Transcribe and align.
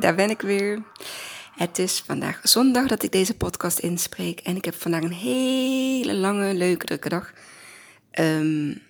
daar 0.00 0.14
ben 0.14 0.30
ik 0.30 0.40
weer. 0.40 0.82
Het 1.56 1.78
is 1.78 2.02
vandaag 2.06 2.40
zondag 2.42 2.86
dat 2.86 3.02
ik 3.02 3.12
deze 3.12 3.34
podcast 3.34 3.78
inspreek 3.78 4.40
en 4.40 4.56
ik 4.56 4.64
heb 4.64 4.74
vandaag 4.74 5.02
een 5.02 5.12
hele 5.12 6.14
lange, 6.14 6.54
leuke, 6.54 6.86
drukke 6.86 7.08
dag. 7.08 7.32
Um, 8.18 8.82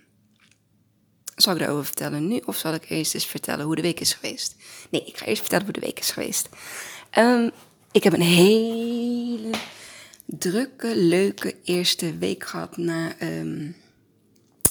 zal 1.36 1.52
ik 1.52 1.58
daarover 1.58 1.84
vertellen 1.84 2.28
nu 2.28 2.40
of 2.44 2.56
zal 2.56 2.74
ik 2.74 2.90
eerst 2.90 3.14
eens 3.14 3.26
vertellen 3.26 3.64
hoe 3.64 3.76
de 3.76 3.82
week 3.82 4.00
is 4.00 4.12
geweest? 4.12 4.56
Nee, 4.90 5.04
ik 5.04 5.16
ga 5.16 5.26
eerst 5.26 5.40
vertellen 5.40 5.64
hoe 5.64 5.74
de 5.74 5.80
week 5.80 5.98
is 5.98 6.10
geweest. 6.10 6.48
Um, 7.18 7.50
ik 7.92 8.02
heb 8.02 8.12
een 8.12 8.20
hele 8.20 9.50
drukke, 10.26 10.96
leuke 10.96 11.56
eerste 11.64 12.18
week 12.18 12.44
gehad 12.46 12.76
na, 12.76 13.22
um, 13.22 13.76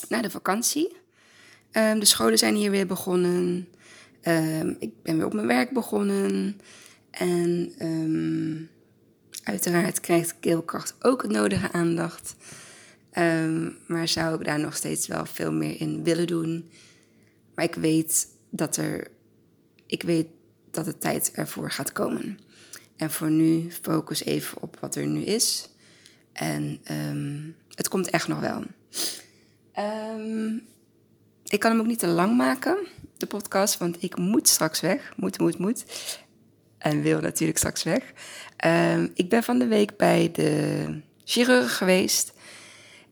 na 0.10 0.21
de 0.21 0.30
vakantie. 0.30 0.98
de 1.71 2.05
scholen 2.05 2.38
zijn 2.38 2.55
hier 2.55 2.71
weer 2.71 2.88
begonnen. 2.88 3.68
Um, 4.23 4.76
ik 4.80 5.04
ben 5.04 5.18
weer 5.18 5.26
op 5.26 5.34
mijn 5.34 5.48
werk 5.48 5.72
begonnen. 5.72 6.60
En 7.12 7.73
um, 7.82 8.70
uiteraard 9.44 10.00
krijgt 10.00 10.40
keelkracht 10.40 10.96
ook 11.00 11.22
het 11.22 11.32
nodige 11.32 11.72
aandacht. 11.72 12.36
Um, 13.18 13.77
maar 13.88 14.08
zou 14.08 14.40
ik 14.40 14.46
daar 14.46 14.60
nog 14.60 14.76
steeds 14.76 15.08
wel 15.08 15.26
veel 15.26 15.52
meer 15.52 15.82
in 15.82 16.04
willen 16.04 16.27
doen. 16.27 16.70
Maar 17.55 17.66
ik 17.66 17.76
weet 17.76 18.27
dat 18.50 18.77
er. 18.77 19.08
Ik 19.86 20.04
weet 20.04 20.27
dat 20.72 20.86
de 20.86 20.98
tijd 20.98 21.32
ervoor 21.32 21.72
gaat 21.72 21.91
komen. 21.91 22.40
En 22.96 23.12
voor 23.12 23.32
nu 23.32 23.72
focus 23.82 24.24
even 24.24 24.62
op 24.62 24.77
wat 24.80 24.96
er 24.96 25.08
nu 25.08 25.22
is. 25.22 25.70
En 26.34 26.82
het 27.76 27.88
komt 27.88 28.10
echt 28.10 28.27
nog 28.27 28.40
wel. 28.40 28.63
Ik 31.46 31.60
kan 31.60 31.71
hem 31.71 31.80
ook 31.80 31.86
niet 31.86 31.99
te 31.99 32.08
lang 32.08 32.38
maken 32.38 32.88
de 33.20 33.25
podcast, 33.25 33.77
want 33.77 34.03
ik 34.03 34.17
moet 34.17 34.48
straks 34.48 34.79
weg. 34.79 35.13
Moet, 35.15 35.39
moet, 35.39 35.57
moet. 35.57 35.85
En 36.77 37.01
wil 37.01 37.20
natuurlijk 37.21 37.57
straks 37.57 37.84
weg. 37.84 38.13
Um, 38.65 39.12
ik 39.13 39.29
ben 39.29 39.43
van 39.43 39.59
de 39.59 39.67
week 39.67 39.98
bij 39.98 40.31
de 40.31 41.01
chirurg 41.23 41.77
geweest. 41.77 42.34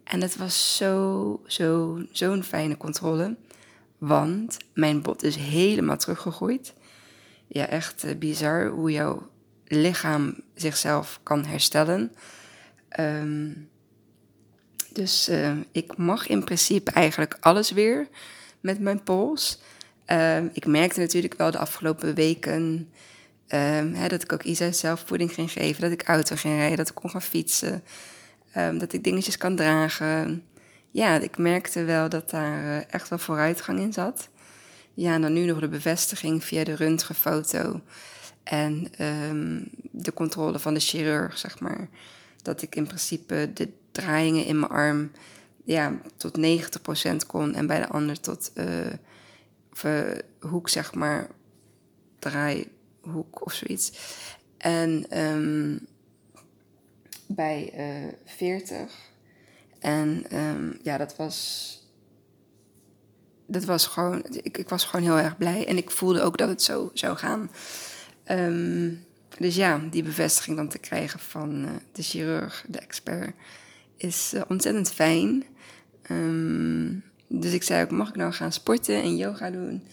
En 0.04 0.22
het 0.22 0.38
was 0.38 0.76
zo, 0.76 1.42
zo, 1.48 2.00
zo'n 2.12 2.44
fijne 2.44 2.78
controle. 2.78 3.36
Want 3.98 4.58
mijn 4.74 5.02
bot 5.02 5.24
is 5.24 5.36
helemaal 5.36 5.98
teruggegroeid. 5.98 6.74
Ja, 7.48 7.68
echt 7.68 8.06
uh, 8.06 8.16
bizar 8.16 8.68
hoe 8.68 8.92
jouw 8.92 9.30
lichaam 9.68 10.36
zichzelf 10.56 11.20
kan 11.24 11.46
herstellen. 11.46 12.12
Um, 13.00 13.70
dus 14.94 15.30
uh, 15.30 15.52
ik 15.72 15.98
mag 15.98 16.28
in 16.28 16.44
principe 16.44 16.92
eigenlijk 16.92 17.38
alles 17.40 17.72
weer 17.72 18.08
met 18.60 18.80
mijn 18.80 19.04
pols. 19.04 19.60
Um, 20.12 20.50
ik 20.54 20.66
merkte 20.66 21.00
natuurlijk 21.00 21.34
wel 21.38 21.52
de 21.52 21.58
afgelopen 21.58 22.14
weken 22.14 22.90
um, 23.48 23.94
hè, 23.94 24.08
dat 24.08 24.24
ik 24.24 24.34
ook 24.34 24.44
Isa 24.44 24.72
zelf 24.72 25.04
voeding 25.06 25.34
ging 25.34 25.52
geven, 25.52 25.82
dat 25.82 25.92
ik 25.92 26.04
auto 26.04 26.36
ging 26.36 26.56
rijden, 26.56 26.78
dat 26.78 26.90
ik 26.90 26.96
kon 26.96 27.10
gaan 27.10 27.22
fietsen, 27.22 27.84
um, 28.58 28.78
dat 28.78 28.94
ik 28.94 29.04
dingetjes 29.04 29.38
kan 29.38 29.56
dragen. 29.56 30.44
Ja, 30.92 31.20
ik 31.20 31.38
merkte 31.38 31.84
wel 31.84 32.10
dat 32.10 32.30
daar 32.30 32.64
uh, 32.64 32.94
echt 32.94 33.10
wel 33.10 33.20
vooruitgang 33.20 33.80
in 33.80 33.94
zat. 33.94 34.30
Ja, 34.94 35.14
en 35.14 35.22
dan 35.22 35.34
nu 35.34 35.46
nog 35.46 35.60
de 35.60 35.68
bevestiging 35.68 36.44
via 36.44 36.64
de 36.64 36.76
röntgenfoto 36.76 37.82
en 38.44 38.92
de 39.92 40.14
controle 40.14 40.60
van 40.60 40.74
de 40.74 40.80
chirurg, 40.80 41.38
zeg 41.38 41.60
maar. 41.60 41.90
Dat 42.42 42.62
ik 42.62 42.76
in 42.76 42.88
principe 42.88 43.52
de 43.54 43.70
draaiingen 43.92 44.46
in 44.46 44.60
mijn 44.60 44.72
arm 44.72 45.12
ja, 45.66 45.94
tot 46.18 46.38
90% 46.38 47.28
kon 47.28 47.54
en 47.56 47.68
bij 47.68 47.80
de 47.80 47.88
ander 47.88 48.20
tot 48.20 48.52
uh, 48.56 48.66
hoek, 50.40 50.70
zeg 50.70 50.94
maar, 50.94 51.28
draaihoek 52.20 53.46
of 53.46 53.54
zoiets. 53.54 53.92
En 54.58 55.20
um, 55.20 55.88
bij 57.28 57.74
uh, 58.06 58.14
40. 58.26 58.92
En 59.80 60.38
um, 60.38 60.80
ja, 60.84 60.98
dat 60.98 61.16
was. 61.16 61.76
Dat 63.46 63.66
was 63.66 63.88
gewoon. 63.88 64.24
Ik, 64.30 64.58
ik 64.58 64.70
was 64.70 64.84
gewoon 64.84 65.06
heel 65.06 65.18
erg 65.18 65.38
blij. 65.38 65.68
En 65.68 65.78
ik 65.78 65.92
voelde 65.92 66.22
ook 66.22 66.38
dat 66.38 66.50
het 66.50 66.62
zo 66.62 66.90
zou 66.94 67.18
gaan. 67.18 67.52
Um, 68.32 69.06
dus 69.38 69.56
ja, 69.56 69.82
die 69.90 70.04
bevestiging 70.04 70.58
dan 70.58 70.68
te 70.68 70.80
krijgen 70.80 71.20
van 71.20 71.64
uh, 71.64 71.70
de 71.92 72.02
chirurg, 72.02 72.66
de 72.68 72.80
expert, 72.80 73.36
is 73.98 74.34
ontzettend 74.48 74.92
fijn. 74.92 75.46
Dus 77.28 77.54
ik 77.54 77.64
zei 77.64 77.84
ook, 77.84 77.92
mag 77.92 78.10
ik 78.10 78.16
nou 78.16 78.32
gaan 78.32 78.52
sporten 78.52 79.02
en 79.02 79.18
yoga 79.18 79.50
doen? 79.50 79.84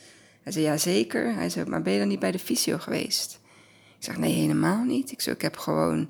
Hij 0.43 0.53
zei, 0.53 0.65
ja 0.65 0.77
zeker. 0.77 1.35
Hij 1.35 1.51
zei, 1.51 1.69
maar 1.69 1.83
ben 1.83 1.93
je 1.93 1.99
dan 1.99 2.09
niet 2.09 2.19
bij 2.19 2.33
de 2.33 2.39
fysio 2.39 2.79
geweest? 2.79 3.41
Ik 3.99 4.05
zeg, 4.05 4.19
nee, 4.19 4.33
helemaal 4.33 4.85
niet. 4.85 5.13
Ik 5.13 5.21
zei, 5.21 5.35
ik 5.35 5.43
heb 5.43 5.57
gewoon 5.57 6.09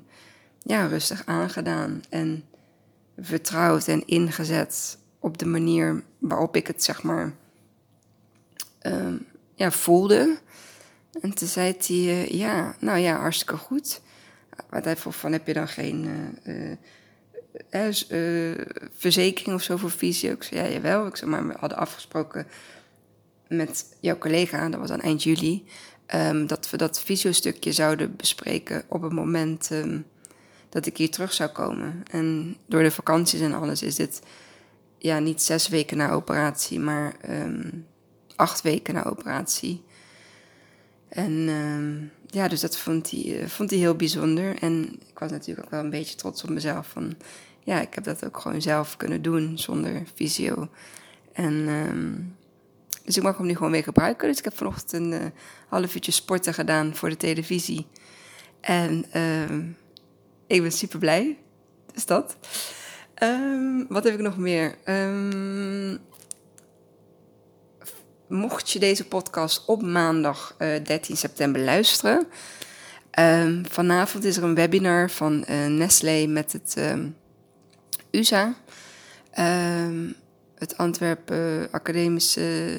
ja, 0.63 0.85
rustig 0.85 1.21
aangedaan 1.25 2.01
en 2.09 2.43
vertrouwd 3.17 3.87
en 3.87 4.07
ingezet 4.07 4.97
op 5.19 5.37
de 5.37 5.45
manier 5.45 6.03
waarop 6.17 6.55
ik 6.55 6.67
het, 6.67 6.83
zeg 6.83 7.03
maar, 7.03 7.33
um, 8.81 9.25
ja, 9.55 9.71
voelde. 9.71 10.37
En 11.21 11.33
toen 11.33 11.47
zei 11.47 11.75
hij, 11.77 11.95
uh, 11.95 12.29
ja, 12.29 12.75
nou 12.79 12.97
ja, 12.97 13.19
hartstikke 13.19 13.57
goed. 13.57 14.01
Maar 14.69 14.83
hij 14.83 14.97
vroeg 14.97 15.15
van, 15.15 15.31
heb 15.31 15.47
je 15.47 15.53
dan 15.53 15.67
geen... 15.67 16.05
Uh, 16.43 16.69
uh, 16.69 16.77
uh, 18.09 18.51
verzekering 18.97 19.55
of 19.55 19.63
zo 19.63 19.77
voor 19.77 19.89
fysio. 19.89 20.31
Ik 20.31 20.43
zei, 20.43 20.61
ja, 20.61 20.73
jawel. 20.73 21.07
Ik 21.07 21.15
zei, 21.15 21.31
maar 21.31 21.47
we 21.47 21.55
hadden 21.59 21.77
afgesproken 21.77 22.47
met 23.47 23.95
jouw 23.99 24.17
collega, 24.17 24.69
dat 24.69 24.79
was 24.79 24.91
aan 24.91 25.01
eind 25.01 25.23
juli, 25.23 25.65
um, 26.15 26.47
dat 26.47 26.69
we 26.69 26.77
dat 26.77 26.99
fysio-stukje 26.99 27.71
zouden 27.71 28.15
bespreken 28.15 28.83
op 28.87 29.01
het 29.01 29.11
moment 29.11 29.69
um, 29.71 30.05
dat 30.69 30.85
ik 30.85 30.97
hier 30.97 31.11
terug 31.11 31.33
zou 31.33 31.49
komen. 31.49 32.03
En 32.11 32.57
door 32.65 32.83
de 32.83 32.91
vakanties 32.91 33.41
en 33.41 33.53
alles 33.53 33.81
is 33.81 33.95
dit 33.95 34.21
ja, 34.97 35.19
niet 35.19 35.41
zes 35.41 35.67
weken 35.67 35.97
na 35.97 36.11
operatie, 36.11 36.79
maar 36.79 37.15
um, 37.29 37.85
acht 38.35 38.61
weken 38.61 38.93
na 38.93 39.03
operatie. 39.03 39.83
En 41.09 42.11
ja, 42.27 42.47
dus 42.47 42.59
dat 42.59 42.77
vond 42.77 43.11
hij, 43.11 43.41
uh, 43.41 43.47
vond 43.47 43.69
hij 43.69 43.79
heel 43.79 43.95
bijzonder. 43.95 44.57
En 44.57 44.99
ik 45.07 45.19
was 45.19 45.31
natuurlijk 45.31 45.65
ook 45.65 45.71
wel 45.71 45.83
een 45.83 45.89
beetje 45.89 46.15
trots 46.15 46.43
op 46.43 46.49
mezelf. 46.49 46.87
Van, 46.87 47.15
ja, 47.63 47.81
ik 47.81 47.93
heb 47.93 48.03
dat 48.03 48.25
ook 48.25 48.39
gewoon 48.39 48.61
zelf 48.61 48.97
kunnen 48.97 49.21
doen 49.21 49.57
zonder 49.57 50.03
fysio. 50.15 50.69
En 51.33 51.53
um, 51.67 52.35
dus 53.05 53.17
ik 53.17 53.23
mag 53.23 53.37
hem 53.37 53.45
nu 53.45 53.55
gewoon 53.55 53.71
weer 53.71 53.83
gebruiken. 53.83 54.27
Dus 54.27 54.37
ik 54.37 54.43
heb 54.43 54.57
vanochtend 54.57 54.93
een 54.93 55.11
uh, 55.11 55.25
half 55.67 55.95
uurtje 55.95 56.11
sporten 56.11 56.53
gedaan 56.53 56.95
voor 56.95 57.09
de 57.09 57.17
televisie. 57.17 57.87
En 58.61 59.05
uh, 59.15 59.67
ik 60.47 60.61
ben 60.61 60.71
super 60.71 60.99
blij. 60.99 61.37
Dus 61.93 62.05
dat. 62.05 62.37
Um, 63.23 63.85
wat 63.89 64.03
heb 64.03 64.13
ik 64.13 64.19
nog 64.19 64.37
meer? 64.37 64.75
Um, 68.29 68.37
mocht 68.37 68.69
je 68.69 68.79
deze 68.79 69.07
podcast 69.07 69.65
op 69.65 69.81
maandag 69.81 70.55
uh, 70.59 70.75
eh, 70.75 70.85
13 70.85 71.17
september 71.17 71.61
luisteren. 71.61 72.27
Um, 73.19 73.65
vanavond 73.69 74.23
is 74.23 74.37
er 74.37 74.43
een 74.43 74.55
webinar 74.55 75.09
van 75.09 75.45
uh, 75.49 75.65
Nestlé 75.65 76.25
met 76.27 76.51
het 76.51 76.75
USA. 78.11 78.55
het 80.55 80.77
Antwerpen 80.77 81.67
Academische 81.71 82.77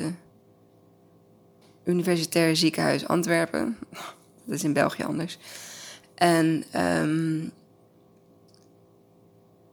Universitair 1.85 2.57
Ziekenhuis 2.57 3.07
Antwerpen. 3.07 3.77
Dat 4.45 4.55
is 4.55 4.65
in 4.65 4.73
België 4.73 5.03
anders. 5.05 5.39
En 6.15 6.65
um, 6.75 7.53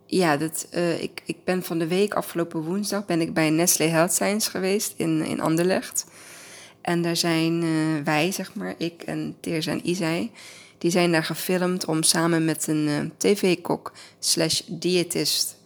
ja, 0.05 0.37
dat, 0.37 0.67
uh, 0.73 1.01
ik, 1.01 1.21
ik 1.25 1.37
ben 1.43 1.63
van 1.63 1.79
de 1.79 1.87
week, 1.87 2.13
afgelopen 2.13 2.61
woensdag, 2.61 3.05
ben 3.05 3.21
ik 3.21 3.33
bij 3.33 3.49
Nestlé 3.49 3.85
Health 3.85 4.13
Science 4.13 4.49
geweest 4.49 4.93
in, 4.97 5.25
in 5.25 5.41
Anderlecht. 5.41 6.05
En 6.81 7.01
daar 7.01 7.17
zijn 7.17 7.63
uh, 7.63 8.03
wij, 8.03 8.31
zeg 8.31 8.55
maar, 8.55 8.75
ik 8.77 9.01
en 9.01 9.35
Teers 9.39 9.65
en 9.67 9.89
Isai, 9.89 10.31
die 10.77 10.91
zijn 10.91 11.11
daar 11.11 11.23
gefilmd 11.23 11.85
om 11.85 12.03
samen 12.03 12.45
met 12.45 12.67
een 12.67 12.87
uh, 12.87 12.99
tv-kok 13.17 13.91
slash 14.19 14.61
diëtist 14.67 15.57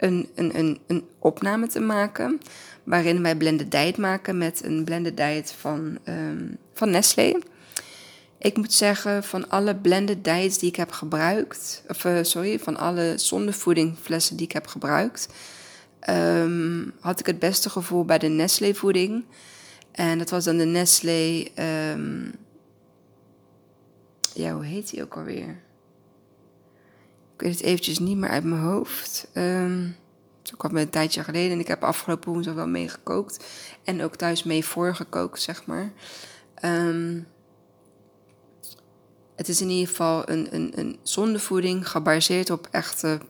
een, 0.00 0.28
een, 0.34 0.58
een, 0.58 0.78
een 0.86 1.04
opname 1.18 1.66
te 1.66 1.80
maken. 1.80 2.40
Waarin 2.84 3.22
wij 3.22 3.36
blended 3.36 3.70
diet 3.70 3.96
maken 3.96 4.38
met 4.38 4.64
een 4.64 4.84
blended 4.84 5.16
diet 5.16 5.52
van, 5.58 5.98
um, 6.08 6.56
van 6.74 6.90
Nestlé. 6.90 7.38
Ik 8.40 8.56
moet 8.56 8.72
zeggen, 8.72 9.24
van 9.24 9.48
alle 9.48 9.76
blended 9.76 10.24
diets 10.24 10.58
die 10.58 10.68
ik 10.68 10.76
heb 10.76 10.92
gebruikt, 10.92 11.82
of 11.88 12.04
uh, 12.04 12.18
sorry, 12.22 12.58
van 12.58 12.76
alle 12.76 13.12
zondevoedingflessen 13.16 14.36
die 14.36 14.46
ik 14.46 14.52
heb 14.52 14.66
gebruikt, 14.66 15.28
um, 16.08 16.92
had 17.00 17.20
ik 17.20 17.26
het 17.26 17.38
beste 17.38 17.70
gevoel 17.70 18.04
bij 18.04 18.18
de 18.18 18.28
Nestlé 18.28 18.74
voeding. 18.74 19.24
En 19.92 20.18
dat 20.18 20.30
was 20.30 20.44
dan 20.44 20.56
de 20.56 20.64
Nestlé, 20.64 21.46
um, 21.92 22.32
ja, 24.34 24.52
hoe 24.52 24.64
heet 24.64 24.90
die 24.90 25.02
ook 25.02 25.16
alweer? 25.16 25.62
Ik 27.34 27.40
weet 27.46 27.54
het 27.54 27.62
eventjes 27.62 27.98
niet 27.98 28.16
meer 28.16 28.30
uit 28.30 28.44
mijn 28.44 28.62
hoofd. 28.62 29.28
Um, 29.34 29.96
ik 30.42 30.58
kwam 30.58 30.76
een 30.76 30.90
tijdje 30.90 31.24
geleden 31.24 31.52
en 31.52 31.60
ik 31.60 31.68
heb 31.68 31.84
afgelopen 31.84 32.32
woensdag 32.32 32.54
wel 32.54 32.68
mee 32.68 32.88
gekookt. 32.88 33.44
En 33.84 34.02
ook 34.02 34.16
thuis 34.16 34.42
mee 34.42 34.64
voorgekookt, 34.64 35.42
zeg 35.42 35.66
maar. 35.66 35.92
Ehm, 36.54 37.20
het 39.40 39.48
is 39.48 39.60
in 39.60 39.70
ieder 39.70 39.88
geval 39.88 40.28
een, 40.28 40.54
een, 40.54 40.72
een 40.74 40.98
zondevoeding 41.02 41.88
gebaseerd 41.88 42.50
op 42.50 42.68
echte 42.70 43.20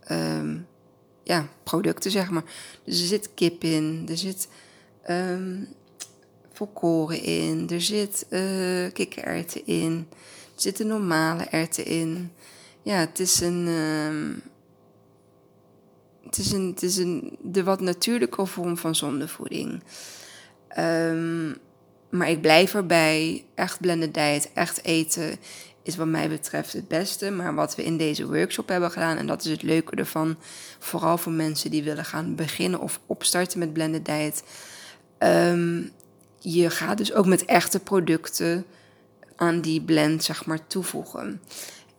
ehm, 0.00 0.58
ja, 1.22 1.48
producten, 1.62 2.10
zeg 2.10 2.30
maar. 2.30 2.44
Dus 2.84 3.00
er 3.00 3.06
zit 3.06 3.30
kip 3.34 3.64
in, 3.64 4.06
er 4.10 4.16
zit 4.16 4.48
um, 5.10 5.68
volkoren 6.52 7.22
in, 7.22 7.68
er 7.70 7.80
zit 7.80 8.26
uh, 8.30 8.92
kikkererwten 8.92 9.66
in, 9.66 10.06
er 10.54 10.60
zitten 10.60 10.86
normale 10.86 11.44
erwten 11.44 11.84
in. 11.84 12.32
Ja, 12.82 12.96
het 12.96 13.18
is 13.18 13.40
een. 13.40 13.66
Um, 13.66 14.42
het 16.24 16.38
is, 16.38 16.52
een, 16.52 16.66
het 16.66 16.82
is 16.82 16.96
een, 16.96 17.38
de 17.42 17.62
wat 17.62 17.80
natuurlijke 17.80 18.46
vorm 18.46 18.76
van 18.76 18.94
zondevoeding. 18.94 19.82
Um, 20.78 21.56
maar 22.16 22.30
ik 22.30 22.40
blijf 22.40 22.74
erbij. 22.74 23.44
Echt 23.54 23.80
blended 23.80 24.14
diet, 24.14 24.50
echt 24.54 24.84
eten 24.84 25.38
is 25.82 25.96
wat 25.96 26.06
mij 26.06 26.28
betreft 26.28 26.72
het 26.72 26.88
beste. 26.88 27.30
Maar 27.30 27.54
wat 27.54 27.74
we 27.74 27.84
in 27.84 27.96
deze 27.96 28.26
workshop 28.26 28.68
hebben 28.68 28.90
gedaan, 28.90 29.16
en 29.16 29.26
dat 29.26 29.44
is 29.44 29.50
het 29.50 29.62
leuke 29.62 29.96
ervan, 29.96 30.36
vooral 30.78 31.18
voor 31.18 31.32
mensen 31.32 31.70
die 31.70 31.82
willen 31.82 32.04
gaan 32.04 32.34
beginnen 32.34 32.80
of 32.80 33.00
opstarten 33.06 33.58
met 33.58 33.72
blended 33.72 34.04
diet. 34.04 34.42
Um, 35.18 35.90
je 36.38 36.70
gaat 36.70 36.98
dus 36.98 37.12
ook 37.12 37.26
met 37.26 37.44
echte 37.44 37.80
producten 37.80 38.64
aan 39.36 39.60
die 39.60 39.82
blend, 39.82 40.24
zeg 40.24 40.46
maar, 40.46 40.66
toevoegen. 40.66 41.40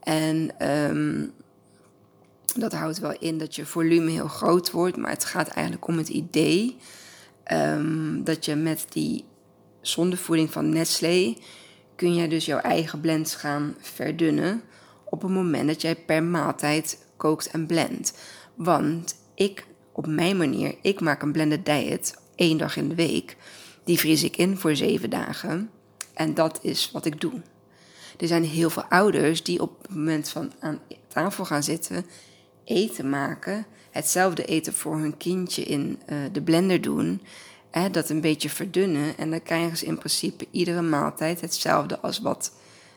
En 0.00 0.68
um, 0.70 1.32
dat 2.54 2.72
houdt 2.72 2.98
wel 2.98 3.16
in 3.18 3.38
dat 3.38 3.54
je 3.54 3.66
volume 3.66 4.10
heel 4.10 4.28
groot 4.28 4.70
wordt, 4.70 4.96
maar 4.96 5.10
het 5.10 5.24
gaat 5.24 5.48
eigenlijk 5.48 5.86
om 5.86 5.98
het 5.98 6.08
idee 6.08 6.76
um, 7.52 8.24
dat 8.24 8.44
je 8.44 8.54
met 8.54 8.86
die 8.88 9.24
zondevoeding 9.88 10.50
van 10.52 10.68
Nestlé 10.68 11.36
kun 11.96 12.14
je 12.14 12.28
dus 12.28 12.44
jouw 12.44 12.58
eigen 12.58 13.00
blends 13.00 13.34
gaan 13.34 13.76
verdunnen 13.80 14.62
op 15.04 15.22
het 15.22 15.30
moment 15.30 15.66
dat 15.66 15.80
jij 15.82 15.96
per 15.96 16.22
maaltijd 16.22 17.06
kookt 17.16 17.46
en 17.46 17.66
blendt. 17.66 18.18
Want 18.54 19.16
ik, 19.34 19.66
op 19.92 20.06
mijn 20.06 20.36
manier, 20.36 20.74
ik 20.82 21.00
maak 21.00 21.22
een 21.22 21.32
blended 21.32 21.66
diet 21.66 22.14
één 22.34 22.58
dag 22.58 22.76
in 22.76 22.88
de 22.88 22.94
week. 22.94 23.36
Die 23.84 23.98
vries 23.98 24.22
ik 24.22 24.36
in 24.36 24.56
voor 24.56 24.76
zeven 24.76 25.10
dagen. 25.10 25.70
En 26.14 26.34
dat 26.34 26.58
is 26.62 26.90
wat 26.92 27.04
ik 27.04 27.20
doe. 27.20 27.42
Er 28.18 28.26
zijn 28.26 28.44
heel 28.44 28.70
veel 28.70 28.84
ouders 28.84 29.42
die 29.42 29.60
op 29.60 29.82
het 29.82 29.90
moment 29.96 30.28
van 30.28 30.52
aan 30.58 30.80
tafel 31.08 31.44
gaan 31.44 31.62
zitten, 31.62 32.06
eten 32.64 33.10
maken, 33.10 33.66
hetzelfde 33.90 34.44
eten 34.44 34.74
voor 34.74 34.98
hun 34.98 35.16
kindje 35.16 35.62
in 35.62 36.00
uh, 36.08 36.18
de 36.32 36.42
blender 36.42 36.80
doen 36.80 37.22
dat 37.70 38.08
een 38.08 38.20
beetje 38.20 38.50
verdunnen. 38.50 39.18
En 39.18 39.30
dan 39.30 39.42
krijgen 39.42 39.76
ze 39.76 39.86
in 39.86 39.98
principe 39.98 40.46
iedere 40.50 40.82
maaltijd 40.82 41.40
hetzelfde 41.40 41.98
als 41.98 42.18
wat 42.18 42.52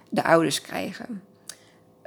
de 0.10 0.24
ouders 0.24 0.62
krijgen. 0.62 1.22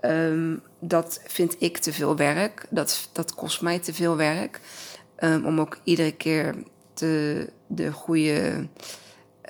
Um, 0.05 0.63
dat 0.79 1.21
vind 1.27 1.57
ik 1.59 1.79
te 1.79 1.93
veel 1.93 2.17
werk. 2.17 2.67
Dat, 2.71 3.09
dat 3.13 3.35
kost 3.35 3.61
mij 3.61 3.79
te 3.79 3.95
veel 3.95 4.17
werk. 4.17 4.61
Um, 5.19 5.47
om 5.47 5.61
ook 5.61 5.79
iedere 5.85 6.13
keer 6.13 6.55
de 7.67 7.93
goede. 7.93 8.67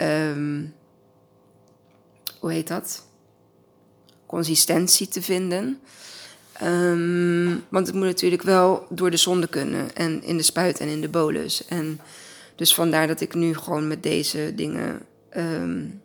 Um, 0.02 0.74
hoe 2.38 2.52
heet 2.52 2.68
dat? 2.68 3.06
Consistentie 4.26 5.08
te 5.08 5.22
vinden. 5.22 5.80
want 7.68 7.86
het 7.86 7.94
moet 7.94 8.04
natuurlijk 8.04 8.42
wel 8.42 8.86
door 8.88 9.10
de 9.10 9.16
zonde 9.16 9.46
kunnen. 9.46 9.94
En 9.94 10.22
in 10.22 10.36
de 10.36 10.42
spuit 10.42 10.80
en 10.80 10.88
in 10.88 11.00
de 11.00 11.08
bolus. 11.08 11.66
En 11.66 12.00
dus 12.62 12.74
vandaar 12.74 13.06
dat 13.06 13.20
ik 13.20 13.34
nu 13.34 13.54
gewoon 13.54 13.88
met 13.88 14.02
deze 14.02 14.52
dingen, 14.54 15.00
um, 15.36 16.02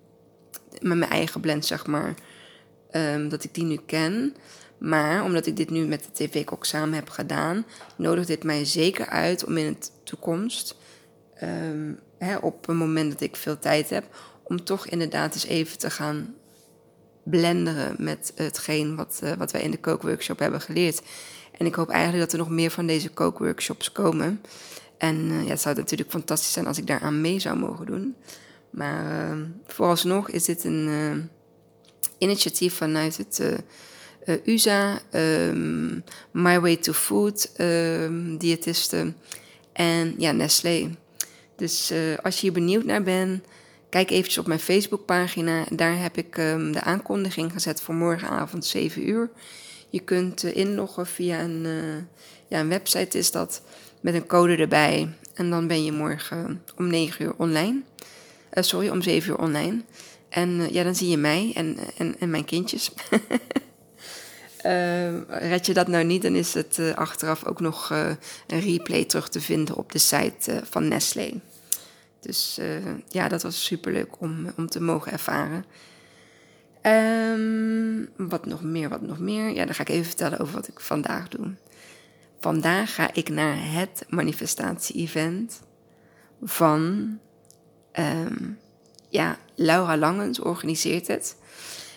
met 0.82 0.98
mijn 0.98 1.12
eigen 1.12 1.42
blend 1.42 1.66
zeg 1.66 1.86
maar, 1.86 2.14
um, 2.92 3.30
dat 3.30 3.44
ik 3.44 3.54
die 3.54 3.64
nu 3.64 3.80
ken. 3.86 4.36
Maar 4.78 5.24
omdat 5.24 5.46
ik 5.46 5.58
dit 5.58 5.70
nu 5.70 5.86
met 5.86 6.04
de 6.04 6.12
tv-kok 6.12 6.66
samen 6.66 6.94
heb 6.94 7.10
gedaan, 7.10 7.66
nodigt 7.96 8.28
dit 8.28 8.44
mij 8.44 8.66
zeker 8.66 9.06
uit 9.06 9.46
om 9.46 9.58
in 9.58 9.78
de 9.80 9.88
toekomst, 10.04 10.76
um, 11.44 12.00
hè, 12.18 12.38
op 12.38 12.68
een 12.68 12.78
moment 12.78 13.12
dat 13.12 13.22
ik 13.22 13.36
veel 13.36 13.60
tijd 13.60 13.90
heb, 13.90 14.06
om 14.44 14.64
toch 14.64 14.88
inderdaad 14.88 15.34
eens 15.34 15.46
even 15.46 15.78
te 15.78 15.90
gaan 15.90 16.36
blenderen 17.24 17.96
met 17.98 18.32
hetgeen 18.36 18.96
wat, 18.96 19.20
uh, 19.24 19.32
wat 19.32 19.52
wij 19.52 19.62
in 19.62 19.72
de 19.72 19.80
kookworkshop 19.80 20.40
hebben 20.40 20.62
geleerd. 20.62 21.02
En 21.58 21.66
ik 21.66 21.76
hoop 21.76 21.90
eigenlijk 21.90 22.24
dat 22.24 22.32
er 22.32 22.46
nog 22.46 22.50
meer 22.50 22.72
van 22.72 22.88
deze 22.88 23.10
kookworkshops 23.10 23.92
komen. 23.92 24.42
En 24.98 25.16
uh, 25.16 25.44
ja, 25.44 25.50
het 25.50 25.62
zou 25.62 25.76
natuurlijk 25.76 26.10
fantastisch 26.10 26.52
zijn 26.52 26.68
als 26.68 26.78
ik 26.78 26.88
daaraan 26.88 27.22
mee 27.22 27.40
zou 27.40 27.58
mogen 27.58 27.86
doen. 27.86 28.16
Maar 28.70 29.30
uh, 29.32 29.44
vooralsnog 29.66 30.30
is 30.30 30.46
dit 30.46 30.64
een 30.64 30.88
uh, 30.88 31.16
initiatief 32.18 32.74
vanuit 32.74 33.18
het 33.18 33.42
USA, 34.46 35.00
ehm, 35.10 35.94
My 36.32 36.60
Way 36.60 36.76
to 36.76 36.94
Food, 36.94 37.52
um, 37.58 38.38
diëtisten 38.38 39.18
en 39.74 40.16
ja, 40.18 40.32
Nestlé. 40.32 40.90
Dus 41.56 41.94
als 42.22 42.36
je 42.36 42.42
hier 42.42 42.52
benieuwd 42.52 42.84
naar 42.84 43.04
bent, 43.04 43.44
kijk 43.90 44.10
eventjes 44.10 44.38
op 44.38 44.48
mijn 44.48 44.60
Facebookpagina. 44.60 45.66
Daar 45.70 46.00
heb 46.02 46.18
ik 46.18 46.38
um, 46.38 46.72
de 46.72 46.82
aankondiging 46.82 47.52
gezet 47.52 47.82
voor 47.82 47.96
morgenavond 47.96 48.66
7 48.66 49.10
uur. 49.10 49.30
Je 49.90 50.00
kunt 50.00 50.44
inloggen 50.44 51.08
via 51.08 51.40
een, 51.40 51.66
ja, 52.48 52.60
een 52.60 52.70
website 52.70 53.18
is 53.18 53.32
dat 53.32 53.62
met 54.08 54.16
een 54.16 54.28
code 54.28 54.56
erbij. 54.56 55.10
En 55.34 55.50
dan 55.50 55.68
ben 55.68 55.84
je 55.84 55.92
morgen 55.92 56.64
om 56.78 56.88
9 56.88 57.26
uur 57.26 57.34
online. 57.38 57.82
Uh, 58.54 58.64
sorry, 58.64 58.90
om 58.90 59.02
7 59.02 59.30
uur 59.30 59.38
online. 59.38 59.82
En 60.30 60.50
uh, 60.50 60.70
ja, 60.70 60.84
dan 60.84 60.96
zie 60.96 61.10
je 61.10 61.18
mij 61.18 61.52
en, 61.56 61.78
en, 61.98 62.16
en 62.20 62.30
mijn 62.30 62.46
kindjes. 62.46 62.92
uh, 64.66 65.22
red 65.52 65.66
je 65.66 65.74
dat 65.74 65.88
nou 65.88 66.04
niet, 66.04 66.22
dan 66.22 66.36
is 66.36 66.54
het 66.54 66.80
achteraf 66.96 67.46
ook 67.46 67.60
nog 67.60 67.90
een 68.48 68.60
replay 68.60 69.06
terug 69.06 69.30
te 69.30 69.42
vinden 69.42 69.76
op 69.76 69.92
de 69.92 70.00
site 70.00 70.62
van 70.64 70.88
Nestlé. 70.88 71.34
Dus 72.20 72.60
ja, 73.08 73.28
dat 73.28 73.44
was 73.44 73.66
superleuk 73.66 74.22
om, 74.22 74.54
om 74.58 74.70
te 74.70 74.82
mogen 74.82 75.12
ervaren. 75.12 75.66
Um, 76.82 78.10
wat 78.30 78.46
nog 78.46 78.64
meer, 78.64 78.90
wat 78.90 79.02
nog 79.02 79.20
meer? 79.20 79.54
Ja, 79.54 79.66
dan 79.66 79.76
ga 79.76 79.82
ik 79.82 79.90
even 79.90 80.06
vertellen 80.06 80.40
over 80.40 80.54
wat 80.54 80.68
ik 80.68 80.80
vandaag 80.80 81.28
doe. 81.28 81.54
Vandaag 82.40 82.96
ga 82.96 83.14
ik 83.14 83.30
naar 83.30 83.58
het 83.60 84.06
manifestatie-event 84.10 85.62
van 86.42 87.18
um, 88.00 88.60
ja, 89.10 89.38
Laura 89.56 89.98
Langens 89.98 90.40
organiseert 90.40 91.08
het. 91.08 91.36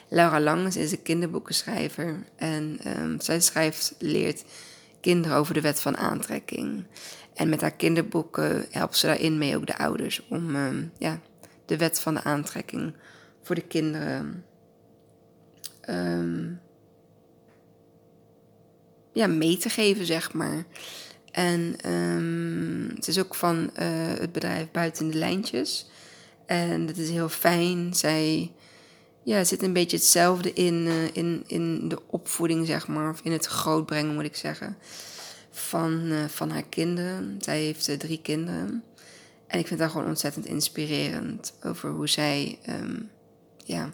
Laura 0.08 0.40
Langens 0.40 0.76
is 0.76 0.92
een 0.92 1.02
kinderboekenschrijver 1.02 2.24
en 2.36 2.78
um, 2.86 3.20
zij 3.20 3.40
schrijft, 3.40 3.94
leert 3.98 4.44
kinderen 5.00 5.36
over 5.36 5.54
de 5.54 5.60
wet 5.60 5.80
van 5.80 5.96
aantrekking. 5.96 6.84
En 7.34 7.48
met 7.48 7.60
haar 7.60 7.74
kinderboeken 7.74 8.66
helpt 8.70 8.96
ze 8.96 9.06
daarin 9.06 9.38
mee 9.38 9.56
ook 9.56 9.66
de 9.66 9.78
ouders 9.78 10.26
om 10.28 10.56
um, 10.56 10.92
ja, 10.98 11.20
de 11.66 11.76
wet 11.76 12.00
van 12.00 12.14
de 12.14 12.22
aantrekking 12.22 12.94
voor 13.42 13.54
de 13.54 13.66
kinderen 13.66 14.44
um, 15.88 16.60
ja, 19.12 19.26
mee 19.26 19.56
te 19.56 19.68
geven, 19.68 20.06
zeg 20.06 20.32
maar. 20.32 20.64
En 21.30 21.90
um, 21.90 22.90
het 22.94 23.08
is 23.08 23.18
ook 23.18 23.34
van 23.34 23.56
uh, 23.56 23.86
het 24.18 24.32
bedrijf 24.32 24.70
Buiten 24.70 25.10
de 25.10 25.18
Lijntjes. 25.18 25.90
En 26.46 26.86
dat 26.86 26.96
is 26.96 27.10
heel 27.10 27.28
fijn. 27.28 27.94
Zij 27.94 28.52
ja, 29.22 29.44
zit 29.44 29.62
een 29.62 29.72
beetje 29.72 29.96
hetzelfde 29.96 30.52
in, 30.52 30.74
uh, 30.86 31.04
in, 31.12 31.44
in 31.46 31.88
de 31.88 31.98
opvoeding, 32.06 32.66
zeg 32.66 32.88
maar. 32.88 33.10
Of 33.10 33.20
in 33.22 33.32
het 33.32 33.46
grootbrengen, 33.46 34.14
moet 34.14 34.24
ik 34.24 34.36
zeggen. 34.36 34.76
Van, 35.50 36.04
uh, 36.04 36.24
van 36.24 36.50
haar 36.50 36.66
kinderen. 36.68 37.36
Zij 37.40 37.60
heeft 37.60 38.00
drie 38.00 38.20
kinderen. 38.22 38.82
En 39.46 39.58
ik 39.58 39.66
vind 39.66 39.80
dat 39.80 39.90
gewoon 39.90 40.06
ontzettend 40.06 40.46
inspirerend. 40.46 41.52
Over 41.64 41.90
hoe 41.90 42.08
zij 42.08 42.58
um, 42.68 43.10
ja, 43.64 43.90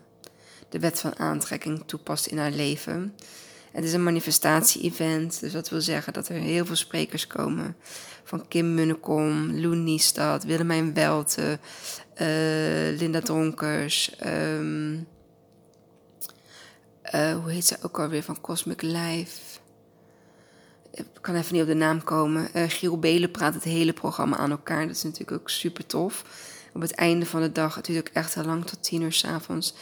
de 0.68 0.78
wet 0.78 1.00
van 1.00 1.18
aantrekking 1.18 1.82
toepast 1.86 2.26
in 2.26 2.38
haar 2.38 2.50
leven. 2.50 3.14
Het 3.76 3.84
is 3.84 3.92
een 3.92 4.02
manifestatie-event, 4.02 5.40
dus 5.40 5.52
dat 5.52 5.68
wil 5.68 5.80
zeggen 5.80 6.12
dat 6.12 6.28
er 6.28 6.36
heel 6.36 6.66
veel 6.66 6.76
sprekers 6.76 7.26
komen. 7.26 7.76
Van 8.24 8.48
Kim 8.48 8.74
Munnekom, 8.74 9.60
Loen 9.60 9.84
Niestad, 9.84 10.44
Willemijn 10.44 10.94
Welte, 10.94 11.58
uh, 12.12 12.98
Linda 12.98 13.20
Dronkers. 13.20 14.16
Um, 14.26 15.06
uh, 17.14 17.36
hoe 17.42 17.50
heet 17.50 17.64
ze 17.64 17.76
ook 17.82 17.98
alweer 18.00 18.22
van 18.22 18.40
Cosmic 18.40 18.82
Life? 18.82 19.58
Ik 20.92 21.06
kan 21.20 21.34
even 21.34 21.52
niet 21.52 21.62
op 21.62 21.68
de 21.68 21.74
naam 21.74 22.04
komen. 22.04 22.48
Uh, 22.54 22.62
Giel 22.68 22.98
Belen 22.98 23.30
praat 23.30 23.54
het 23.54 23.64
hele 23.64 23.92
programma 23.92 24.36
aan 24.36 24.50
elkaar. 24.50 24.86
Dat 24.86 24.96
is 24.96 25.02
natuurlijk 25.02 25.40
ook 25.40 25.50
super 25.50 25.86
tof. 25.86 26.24
Op 26.72 26.80
het 26.80 26.94
einde 26.94 27.26
van 27.26 27.40
de 27.40 27.52
dag, 27.52 27.74
het 27.74 27.84
duurt 27.84 28.08
ook 28.08 28.14
echt 28.14 28.34
heel 28.34 28.44
lang, 28.44 28.66
tot 28.66 28.82
tien 28.82 29.02
uur 29.02 29.12
s'avonds, 29.12 29.74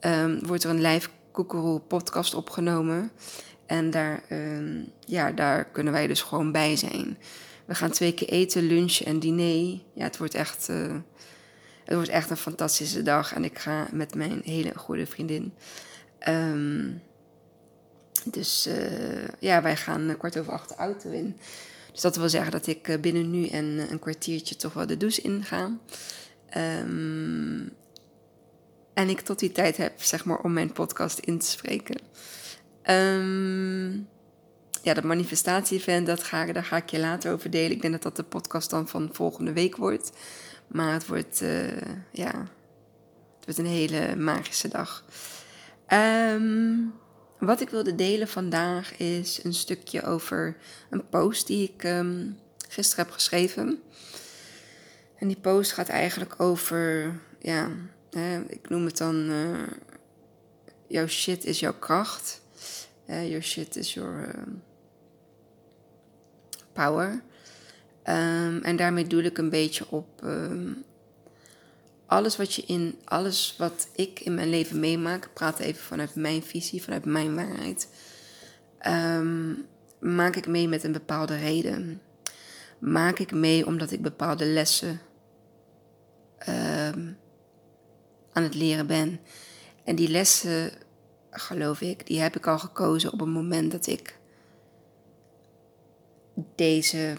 um, 0.00 0.46
wordt 0.46 0.64
er 0.64 0.70
een 0.70 0.82
live 0.82 1.08
Koekeroe 1.32 1.80
podcast 1.80 2.34
opgenomen. 2.34 3.10
En 3.66 3.90
daar, 3.90 4.22
uh, 4.28 4.84
ja, 5.06 5.32
daar 5.32 5.64
kunnen 5.64 5.92
wij 5.92 6.06
dus 6.06 6.22
gewoon 6.22 6.52
bij 6.52 6.76
zijn. 6.76 7.18
We 7.64 7.74
gaan 7.74 7.90
twee 7.90 8.14
keer 8.14 8.28
eten, 8.28 8.62
lunch 8.62 8.98
en 8.98 9.18
diner. 9.18 9.80
Ja, 9.94 10.04
het 10.04 10.18
wordt 10.18 10.34
echt, 10.34 10.68
uh, 10.68 10.94
Het 11.84 11.94
wordt 11.94 12.08
echt 12.08 12.30
een 12.30 12.36
fantastische 12.36 13.02
dag 13.02 13.34
en 13.34 13.44
ik 13.44 13.58
ga 13.58 13.88
met 13.92 14.14
mijn 14.14 14.40
hele 14.44 14.72
goede 14.74 15.06
vriendin. 15.06 15.54
Ehm, 16.18 16.90
dus 18.24 18.66
uh, 18.66 19.28
ja, 19.38 19.62
wij 19.62 19.76
gaan 19.76 20.14
kwart 20.18 20.38
over 20.38 20.52
acht 20.52 20.68
de 20.68 20.74
auto 20.74 21.10
in. 21.10 21.36
Dus 21.92 22.00
dat 22.00 22.16
wil 22.16 22.28
zeggen 22.28 22.52
dat 22.52 22.66
ik 22.66 22.98
binnen 23.00 23.30
nu 23.30 23.46
en 23.46 23.86
een 23.90 23.98
kwartiertje 23.98 24.56
toch 24.56 24.72
wel 24.72 24.86
de 24.86 24.96
douche 24.96 25.22
in 25.22 25.44
ga. 25.44 25.78
Um, 26.56 27.72
en 28.94 29.08
ik 29.08 29.20
tot 29.20 29.38
die 29.38 29.52
tijd 29.52 29.76
heb, 29.76 30.02
zeg 30.02 30.24
maar, 30.24 30.38
om 30.38 30.52
mijn 30.52 30.72
podcast 30.72 31.18
in 31.18 31.38
te 31.38 31.46
spreken. 31.46 32.00
Um, 32.90 34.08
ja, 34.82 34.94
dat 34.94 35.04
manifestatie-event, 35.04 36.06
dat 36.06 36.22
ga, 36.22 36.52
daar 36.52 36.64
ga 36.64 36.76
ik 36.76 36.90
je 36.90 36.98
later 36.98 37.32
over 37.32 37.50
delen. 37.50 37.70
Ik 37.70 37.80
denk 37.80 37.92
dat 37.92 38.02
dat 38.02 38.16
de 38.16 38.22
podcast 38.22 38.70
dan 38.70 38.88
van 38.88 39.08
volgende 39.12 39.52
week 39.52 39.76
wordt. 39.76 40.12
Maar 40.66 40.92
het 40.92 41.06
wordt, 41.06 41.42
uh, 41.42 41.80
ja, 42.10 42.38
het 43.36 43.44
wordt 43.44 43.58
een 43.58 43.66
hele 43.66 44.16
magische 44.16 44.68
dag. 44.68 45.04
Um, 45.88 46.94
wat 47.38 47.60
ik 47.60 47.70
wilde 47.70 47.94
delen 47.94 48.28
vandaag 48.28 48.96
is 48.96 49.44
een 49.44 49.54
stukje 49.54 50.02
over 50.02 50.56
een 50.90 51.08
post 51.08 51.46
die 51.46 51.72
ik 51.74 51.84
um, 51.84 52.38
gisteren 52.68 53.04
heb 53.04 53.14
geschreven. 53.14 53.82
En 55.18 55.28
die 55.28 55.40
post 55.40 55.72
gaat 55.72 55.88
eigenlijk 55.88 56.40
over, 56.40 57.14
ja, 57.40 57.68
ik 58.46 58.68
noem 58.68 58.84
het 58.84 58.96
dan, 58.96 59.30
uh, 59.30 59.62
jouw 60.86 61.06
shit 61.06 61.44
is 61.44 61.60
jouw 61.60 61.78
kracht. 61.78 62.42
Uh, 63.06 63.28
your 63.28 63.42
shit 63.42 63.76
is 63.76 63.94
your 63.94 64.28
uh, 64.28 64.54
power. 66.72 67.22
Um, 68.04 68.62
en 68.62 68.76
daarmee 68.76 69.06
doe 69.06 69.22
ik 69.22 69.38
een 69.38 69.50
beetje 69.50 69.90
op 69.90 70.22
um, 70.24 70.84
alles 72.06 72.36
wat 72.36 72.54
je 72.54 72.62
in, 72.62 72.98
alles 73.04 73.54
wat 73.58 73.88
ik 73.94 74.20
in 74.20 74.34
mijn 74.34 74.50
leven 74.50 74.80
meemaak, 74.80 75.24
ik 75.24 75.32
praat 75.32 75.58
even 75.58 75.82
vanuit 75.82 76.14
mijn 76.14 76.42
visie, 76.42 76.82
vanuit 76.82 77.04
mijn 77.04 77.34
waarheid, 77.34 77.88
um, 78.86 79.66
maak 79.98 80.36
ik 80.36 80.46
mee 80.46 80.68
met 80.68 80.84
een 80.84 80.92
bepaalde 80.92 81.36
reden. 81.36 82.00
Maak 82.78 83.18
ik 83.18 83.32
mee 83.32 83.66
omdat 83.66 83.90
ik 83.90 84.02
bepaalde 84.02 84.44
lessen 84.44 85.00
um, 86.48 87.16
aan 88.32 88.42
het 88.42 88.54
leren 88.54 88.86
ben. 88.86 89.20
En 89.84 89.96
die 89.96 90.08
lessen, 90.08 90.72
geloof 91.30 91.80
ik, 91.80 92.06
die 92.06 92.20
heb 92.20 92.36
ik 92.36 92.46
al 92.46 92.58
gekozen 92.58 93.12
op 93.12 93.20
het 93.20 93.28
moment 93.28 93.72
dat 93.72 93.86
ik 93.86 94.18
deze 96.54 97.16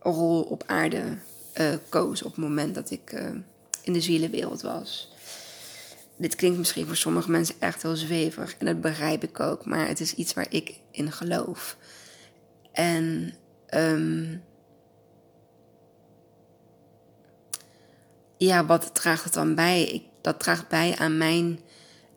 rol 0.00 0.42
op 0.42 0.62
aarde 0.66 1.18
uh, 1.60 1.74
koos. 1.88 2.22
Op 2.22 2.30
het 2.30 2.44
moment 2.44 2.74
dat 2.74 2.90
ik 2.90 3.12
uh, 3.12 3.30
in 3.82 3.92
de 3.92 4.00
zielenwereld 4.00 4.62
was. 4.62 5.14
Dit 6.16 6.36
klinkt 6.36 6.58
misschien 6.58 6.86
voor 6.86 6.96
sommige 6.96 7.30
mensen 7.30 7.54
echt 7.58 7.82
heel 7.82 7.96
zweverig. 7.96 8.56
En 8.56 8.66
dat 8.66 8.80
begrijp 8.80 9.22
ik 9.22 9.40
ook. 9.40 9.64
Maar 9.64 9.88
het 9.88 10.00
is 10.00 10.14
iets 10.14 10.34
waar 10.34 10.46
ik 10.48 10.80
in 10.90 11.12
geloof. 11.12 11.76
En 12.72 13.34
um, 13.74 14.42
ja, 18.36 18.66
wat 18.66 18.94
draagt 18.94 19.24
het 19.24 19.34
dan 19.34 19.54
bij? 19.54 19.82
Ik, 19.82 20.02
dat 20.20 20.40
draagt 20.40 20.68
bij 20.68 20.96
aan 20.98 21.16
mijn 21.16 21.60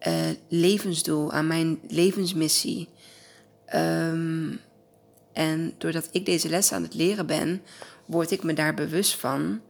uh, 0.07 0.13
levensdoel, 0.47 1.31
aan 1.31 1.47
mijn 1.47 1.79
levensmissie. 1.87 2.89
Um, 3.75 4.59
en 5.33 5.73
doordat 5.77 6.09
ik 6.11 6.25
deze 6.25 6.49
les 6.49 6.71
aan 6.71 6.83
het 6.83 6.93
leren 6.93 7.25
ben, 7.25 7.61
word 8.05 8.31
ik 8.31 8.43
me 8.43 8.53
daar 8.53 8.73
bewust 8.73 9.15
van. 9.15 9.61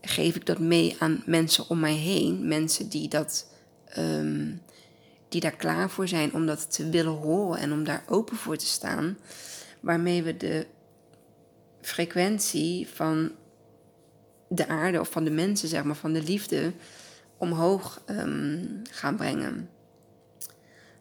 Geef 0.00 0.36
ik 0.36 0.46
dat 0.46 0.58
mee 0.58 0.96
aan 0.98 1.22
mensen 1.26 1.68
om 1.68 1.80
mij 1.80 1.94
heen. 1.94 2.48
Mensen 2.48 2.88
die, 2.88 3.08
dat, 3.08 3.46
um, 3.98 4.62
die 5.28 5.40
daar 5.40 5.56
klaar 5.56 5.90
voor 5.90 6.08
zijn 6.08 6.34
om 6.34 6.46
dat 6.46 6.72
te 6.72 6.90
willen 6.90 7.12
horen 7.12 7.60
en 7.60 7.72
om 7.72 7.84
daar 7.84 8.04
open 8.08 8.36
voor 8.36 8.56
te 8.56 8.66
staan. 8.66 9.18
Waarmee 9.80 10.22
we 10.22 10.36
de 10.36 10.66
frequentie 11.80 12.88
van 12.88 13.32
de 14.48 14.68
aarde 14.68 15.00
of 15.00 15.10
van 15.10 15.24
de 15.24 15.30
mensen, 15.30 15.68
zeg 15.68 15.84
maar, 15.84 15.96
van 15.96 16.12
de 16.12 16.22
liefde, 16.22 16.72
omhoog 17.36 18.02
um, 18.06 18.82
gaan 18.90 19.16
brengen. 19.16 19.70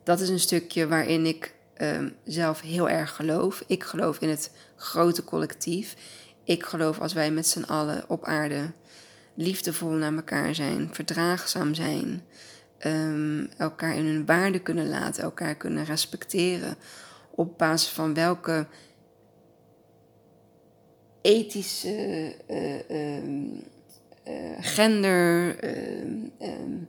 Dat 0.03 0.19
is 0.19 0.29
een 0.29 0.39
stukje 0.39 0.87
waarin 0.87 1.25
ik 1.25 1.53
um, 1.77 2.15
zelf 2.23 2.61
heel 2.61 2.89
erg 2.89 3.15
geloof. 3.15 3.63
Ik 3.67 3.83
geloof 3.83 4.19
in 4.19 4.29
het 4.29 4.51
grote 4.75 5.23
collectief. 5.23 5.95
Ik 6.43 6.63
geloof 6.63 6.99
als 6.99 7.13
wij 7.13 7.31
met 7.31 7.47
z'n 7.47 7.63
allen 7.63 8.03
op 8.07 8.23
aarde 8.23 8.71
liefdevol 9.33 9.89
naar 9.89 10.15
elkaar 10.15 10.55
zijn, 10.55 10.89
verdraagzaam 10.91 11.73
zijn, 11.73 12.23
um, 12.85 13.49
elkaar 13.57 13.95
in 13.95 14.05
hun 14.05 14.25
waarde 14.25 14.59
kunnen 14.59 14.89
laten, 14.89 15.23
elkaar 15.23 15.55
kunnen 15.55 15.85
respecteren, 15.85 16.75
op 17.29 17.57
basis 17.57 17.89
van 17.89 18.13
welke 18.13 18.67
ethische, 21.25 22.35
uh, 22.49 23.17
um, 23.17 23.63
uh, 24.27 24.57
gender, 24.59 25.57
um, 26.39 26.87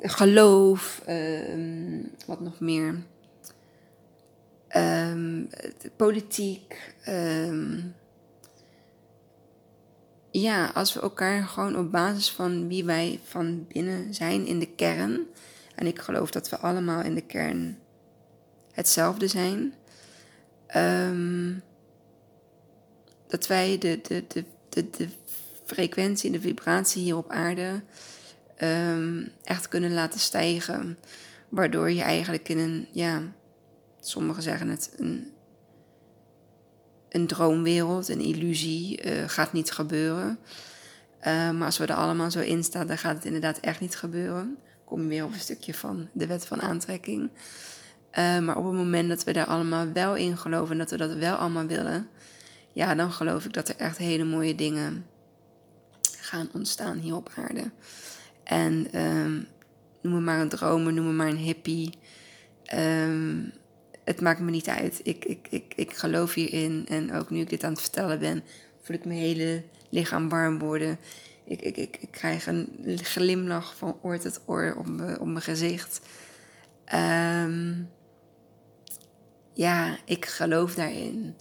geloof, 0.00 1.02
wat 2.26 2.40
nog 2.40 2.60
meer, 2.60 3.02
politiek. 5.96 6.94
ja, 10.30 10.66
als 10.74 10.94
we 10.94 11.00
elkaar 11.00 11.42
gewoon 11.42 11.76
op 11.76 11.90
basis 11.90 12.30
van 12.30 12.68
wie 12.68 12.84
wij 12.84 13.20
van 13.24 13.66
binnen 13.68 14.14
zijn 14.14 14.46
in 14.46 14.58
de 14.58 14.68
kern. 14.74 15.26
En 15.74 15.86
ik 15.86 15.98
geloof 15.98 16.30
dat 16.30 16.48
we 16.48 16.58
allemaal 16.58 17.02
in 17.02 17.14
de 17.14 17.26
kern 17.26 17.78
hetzelfde 18.72 19.28
zijn. 19.28 19.74
Dat 23.26 23.46
wij 23.46 23.78
de, 23.78 24.00
de, 24.02 24.24
de, 24.28 24.44
de, 24.68 24.90
de 24.90 25.08
frequentie, 25.64 26.30
de 26.30 26.40
vibratie 26.40 27.02
hier 27.02 27.16
op 27.16 27.30
aarde 27.30 27.82
um, 28.62 29.28
echt 29.44 29.68
kunnen 29.68 29.92
laten 29.92 30.20
stijgen. 30.20 30.98
Waardoor 31.48 31.90
je 31.90 32.02
eigenlijk 32.02 32.48
in 32.48 32.58
een, 32.58 32.88
ja, 32.92 33.22
sommigen 34.00 34.42
zeggen 34.42 34.68
het, 34.68 34.94
een, 34.96 35.32
een 37.08 37.26
droomwereld, 37.26 38.08
een 38.08 38.20
illusie, 38.20 39.04
uh, 39.04 39.28
gaat 39.28 39.52
niet 39.52 39.70
gebeuren. 39.70 40.38
Uh, 41.20 41.50
maar 41.50 41.64
als 41.64 41.78
we 41.78 41.86
er 41.86 41.94
allemaal 41.94 42.30
zo 42.30 42.40
in 42.40 42.64
staan, 42.64 42.86
dan 42.86 42.98
gaat 42.98 43.14
het 43.14 43.24
inderdaad 43.24 43.58
echt 43.58 43.80
niet 43.80 43.96
gebeuren. 43.96 44.56
Kom 44.84 45.02
je 45.02 45.08
weer 45.08 45.24
op 45.24 45.32
een 45.32 45.40
stukje 45.40 45.74
van 45.74 46.08
de 46.12 46.26
wet 46.26 46.46
van 46.46 46.62
aantrekking. 46.62 47.30
Uh, 48.18 48.38
maar 48.38 48.56
op 48.56 48.64
het 48.64 48.74
moment 48.74 49.08
dat 49.08 49.24
we 49.24 49.32
daar 49.32 49.46
allemaal 49.46 49.92
wel 49.92 50.14
in 50.14 50.38
geloven 50.38 50.72
en 50.72 50.78
dat 50.78 50.90
we 50.90 50.96
dat 50.96 51.14
wel 51.14 51.34
allemaal 51.34 51.66
willen, 51.66 52.08
ja, 52.76 52.94
dan 52.94 53.12
geloof 53.12 53.44
ik 53.44 53.52
dat 53.52 53.68
er 53.68 53.76
echt 53.76 53.98
hele 53.98 54.24
mooie 54.24 54.54
dingen 54.54 55.06
gaan 56.20 56.48
ontstaan 56.52 56.98
hier 56.98 57.14
op 57.14 57.30
aarde. 57.36 57.70
En 58.44 59.00
um, 59.02 59.46
noem 60.02 60.12
me 60.12 60.20
maar 60.20 60.40
een 60.40 60.48
dromer, 60.48 60.92
noem 60.92 61.06
me 61.06 61.12
maar 61.12 61.28
een 61.28 61.36
hippie. 61.36 61.98
Um, 62.74 63.52
het 64.04 64.20
maakt 64.20 64.40
me 64.40 64.50
niet 64.50 64.68
uit. 64.68 65.00
Ik, 65.02 65.24
ik, 65.24 65.46
ik, 65.50 65.72
ik 65.76 65.94
geloof 65.94 66.34
hierin. 66.34 66.86
En 66.88 67.12
ook 67.12 67.30
nu 67.30 67.40
ik 67.40 67.50
dit 67.50 67.64
aan 67.64 67.72
het 67.72 67.80
vertellen 67.80 68.18
ben, 68.18 68.44
voel 68.82 68.96
ik 68.96 69.04
mijn 69.04 69.18
hele 69.18 69.62
lichaam 69.90 70.28
warm 70.28 70.58
worden. 70.58 70.98
Ik, 71.44 71.60
ik, 71.62 71.76
ik, 71.76 71.96
ik 72.00 72.10
krijg 72.10 72.46
een 72.46 72.68
glimlach 73.02 73.76
van 73.76 73.98
oor 74.02 74.18
tot 74.18 74.40
oor 74.46 74.74
op, 74.78 74.86
me, 74.86 75.20
op 75.20 75.26
mijn 75.26 75.42
gezicht. 75.42 76.00
Um, 76.94 77.88
ja, 79.52 79.98
ik 80.04 80.24
geloof 80.26 80.74
daarin. 80.74 81.34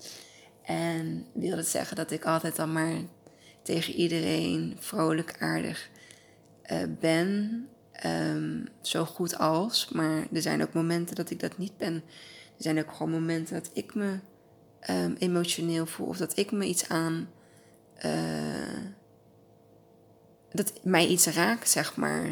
En 0.66 1.26
wil 1.34 1.58
het 1.58 1.68
zeggen 1.68 1.96
dat 1.96 2.12
ik 2.12 2.26
altijd 2.26 2.56
dan 2.56 2.72
maar 2.72 2.96
tegen 3.62 3.94
iedereen 3.94 4.78
vrolijk, 4.80 5.36
aardig 5.40 5.90
uh, 6.72 6.84
ben. 7.00 7.68
Um, 8.06 8.68
zo 8.82 9.06
goed 9.06 9.38
als. 9.38 9.90
Maar 9.90 10.28
er 10.34 10.42
zijn 10.42 10.62
ook 10.62 10.74
momenten 10.74 11.16
dat 11.16 11.30
ik 11.30 11.40
dat 11.40 11.58
niet 11.58 11.78
ben. 11.78 11.94
Er 12.58 12.64
zijn 12.64 12.80
ook 12.80 12.92
gewoon 12.92 13.12
momenten 13.12 13.54
dat 13.54 13.70
ik 13.74 13.96
me 13.96 14.20
um, 14.90 15.16
emotioneel 15.20 15.86
voel. 15.86 16.08
Of 16.08 16.18
dat 16.18 16.38
ik 16.38 16.52
me 16.52 16.66
iets 16.66 16.90
aan. 16.90 17.30
Uh, 18.06 18.84
dat 20.52 20.74
mij 20.84 21.08
iets 21.08 21.26
raakt, 21.26 21.70
zeg 21.70 21.96
maar. 21.96 22.26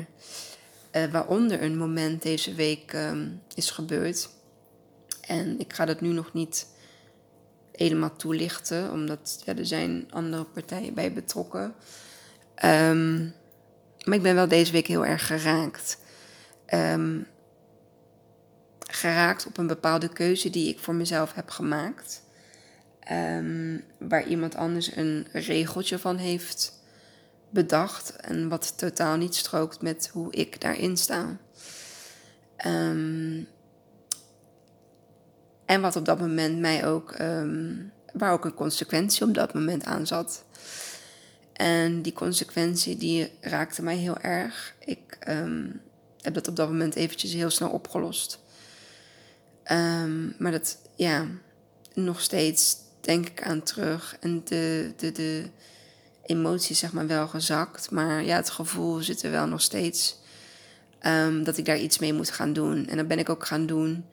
Uh, 0.91 1.05
waaronder 1.11 1.61
een 1.61 1.77
moment 1.77 2.21
deze 2.21 2.53
week 2.53 2.93
um, 2.93 3.41
is 3.55 3.71
gebeurd. 3.71 4.29
En 5.21 5.59
ik 5.59 5.73
ga 5.73 5.85
dat 5.85 6.01
nu 6.01 6.09
nog 6.09 6.33
niet 6.33 6.67
helemaal 7.74 8.15
toelichten, 8.15 8.92
omdat 8.92 9.42
ja, 9.46 9.56
er 9.56 9.65
zijn 9.65 10.08
andere 10.10 10.44
partijen 10.44 10.94
bij 10.94 11.13
betrokken. 11.13 11.74
Um, 12.65 13.34
maar 14.03 14.15
ik 14.15 14.22
ben 14.22 14.36
wel 14.36 14.48
deze 14.48 14.72
week 14.72 14.88
heel 14.88 15.06
erg 15.06 15.27
geraakt. 15.27 15.98
Um, 16.74 17.27
geraakt 18.80 19.46
op 19.46 19.58
een 19.58 19.68
bepaalde 19.68 20.10
keuze 20.10 20.50
die 20.50 20.70
ik 20.70 20.80
voor 20.80 20.96
mezelf 20.96 21.34
heb 21.34 21.50
gemaakt. 21.50 22.24
Um, 23.12 23.84
waar 23.98 24.27
iemand 24.27 24.56
anders 24.56 24.96
een 24.96 25.27
regeltje 25.32 26.00
van 26.00 26.18
heeft 26.18 26.82
bedacht 27.50 28.15
en 28.15 28.50
wat 28.50 28.77
totaal 28.77 29.18
niet 29.18 29.36
strookt 29.36 29.82
met 29.82 30.10
hoe 30.13 30.32
ik 30.32 30.62
daarin 30.62 30.98
sta. 30.98 31.38
Ehm, 32.56 33.42
en 35.65 35.82
wat 35.82 35.96
op 35.96 36.05
dat 36.05 36.20
moment 36.20 36.60
mij 36.60 36.88
ook, 36.88 37.12
ehm, 37.12 37.74
waar 38.13 38.32
ook 38.32 38.46
een 38.46 38.53
consequentie 38.53 39.25
op 39.25 39.34
dat 39.34 39.53
moment 39.53 39.86
aan 39.86 40.08
zat. 40.08 40.43
En 41.53 42.01
die 42.01 42.13
consequentie 42.13 42.98
die 42.98 43.32
raakte 43.41 43.84
mij 43.84 43.96
heel 43.96 44.17
erg. 44.17 44.75
Ik 44.79 45.17
ehm, 45.20 45.65
heb 46.22 46.34
dat 46.34 46.48
op 46.48 46.55
dat 46.55 46.67
moment 46.67 46.96
eventjes 46.96 47.34
heel 47.34 47.50
snel 47.50 47.70
opgelost. 47.70 48.41
maar 50.38 50.51
dat, 50.51 50.77
ja, 50.96 51.27
nog 51.93 52.22
steeds 52.22 52.77
denk 53.01 53.27
ik 53.27 53.43
aan 53.43 53.63
terug. 53.63 54.17
En 54.20 54.41
de, 54.46 54.93
de, 54.98 55.12
de 55.12 55.50
emotie 56.25 56.75
zeg 56.75 56.93
maar 56.93 57.08
wel 57.08 57.27
gezakt. 57.27 57.91
Maar 57.91 58.24
ja, 58.24 58.36
het 58.36 58.50
gevoel 58.50 59.01
zit 59.01 59.24
er 59.24 59.32
wel 59.32 59.48
nog 59.48 59.62
steeds. 59.62 60.17
Dat 61.43 61.58
ik 61.58 61.65
daar 61.65 61.79
iets 61.79 62.00
mee 62.00 62.13
moet 62.13 62.29
gaan 62.29 62.53
doen. 62.53 62.88
En 62.88 62.98
dat 62.98 63.08
ben 63.08 63.20
ik 63.20 63.29
ook 63.29 63.46
gaan 63.46 63.65
doen. 63.65 64.05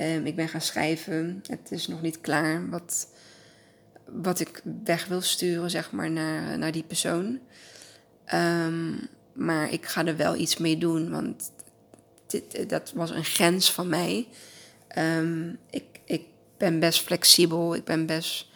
Um, 0.00 0.26
ik 0.26 0.36
ben 0.36 0.48
gaan 0.48 0.60
schrijven. 0.60 1.42
Het 1.46 1.70
is 1.70 1.86
nog 1.86 2.02
niet 2.02 2.20
klaar 2.20 2.70
wat, 2.70 3.08
wat 4.08 4.40
ik 4.40 4.62
weg 4.84 5.06
wil 5.06 5.20
sturen, 5.20 5.70
zeg 5.70 5.90
maar, 5.90 6.10
naar, 6.10 6.58
naar 6.58 6.72
die 6.72 6.82
persoon. 6.82 7.38
Um, 8.34 9.08
maar 9.32 9.72
ik 9.72 9.86
ga 9.86 10.06
er 10.06 10.16
wel 10.16 10.36
iets 10.36 10.56
mee 10.56 10.78
doen, 10.78 11.10
want 11.10 11.52
dit, 12.26 12.68
dat 12.68 12.92
was 12.94 13.10
een 13.10 13.24
grens 13.24 13.72
van 13.72 13.88
mij. 13.88 14.28
ik, 15.70 15.84
ik 16.04 16.22
ben 16.56 16.78
best 16.78 17.00
flexibel, 17.00 17.74
ik 17.74 17.84
ben 17.84 18.06
best 18.06 18.48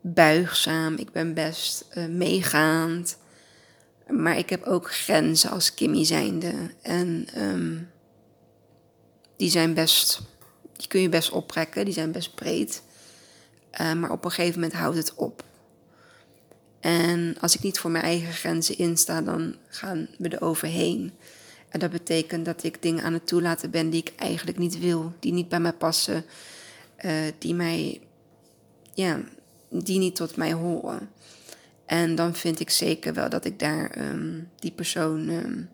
buigzaam, 0.00 0.94
ik 0.94 1.12
ben 1.12 1.34
best 1.34 1.84
uh, 1.94 2.06
meegaand. 2.06 3.16
Maar 4.08 4.38
ik 4.38 4.50
heb 4.50 4.62
ook 4.62 4.92
grenzen 4.92 5.50
als 5.50 5.74
Kimmy 5.74 6.04
zijnde. 6.04 6.54
En 6.82 7.28
die 9.36 9.50
zijn 9.50 9.74
best, 9.74 10.20
die 10.82 10.90
kun 10.90 11.00
je 11.00 11.08
best 11.08 11.30
oprekken, 11.30 11.84
die 11.84 11.94
zijn 11.94 12.12
best 12.12 12.34
breed. 12.34 12.82
Uh, 13.80 13.92
maar 13.92 14.10
op 14.10 14.24
een 14.24 14.30
gegeven 14.30 14.60
moment 14.60 14.78
houdt 14.78 14.96
het 14.96 15.14
op. 15.14 15.44
En 16.80 17.36
als 17.40 17.54
ik 17.54 17.62
niet 17.62 17.78
voor 17.78 17.90
mijn 17.90 18.04
eigen 18.04 18.32
grenzen 18.32 18.78
insta, 18.78 19.22
dan 19.22 19.56
gaan 19.68 20.08
we 20.18 20.28
er 20.28 20.42
overheen. 20.42 21.12
En 21.68 21.80
dat 21.80 21.90
betekent 21.90 22.44
dat 22.44 22.62
ik 22.62 22.82
dingen 22.82 23.04
aan 23.04 23.12
het 23.12 23.26
toelaten 23.26 23.70
ben 23.70 23.90
die 23.90 24.00
ik 24.00 24.12
eigenlijk 24.16 24.58
niet 24.58 24.78
wil, 24.78 25.12
die 25.18 25.32
niet 25.32 25.48
bij 25.48 25.60
mij 25.60 25.72
passen, 25.72 26.24
uh, 27.04 27.12
die 27.38 27.54
mij, 27.54 28.00
ja, 28.94 29.20
die 29.68 29.98
niet 29.98 30.16
tot 30.16 30.36
mij 30.36 30.52
horen. 30.52 31.10
En 31.86 32.14
dan 32.14 32.34
vind 32.34 32.60
ik 32.60 32.70
zeker 32.70 33.14
wel 33.14 33.28
dat 33.28 33.44
ik 33.44 33.58
daar 33.58 33.98
um, 33.98 34.48
die 34.58 34.72
persoon 34.72 35.28
um, 35.28 35.68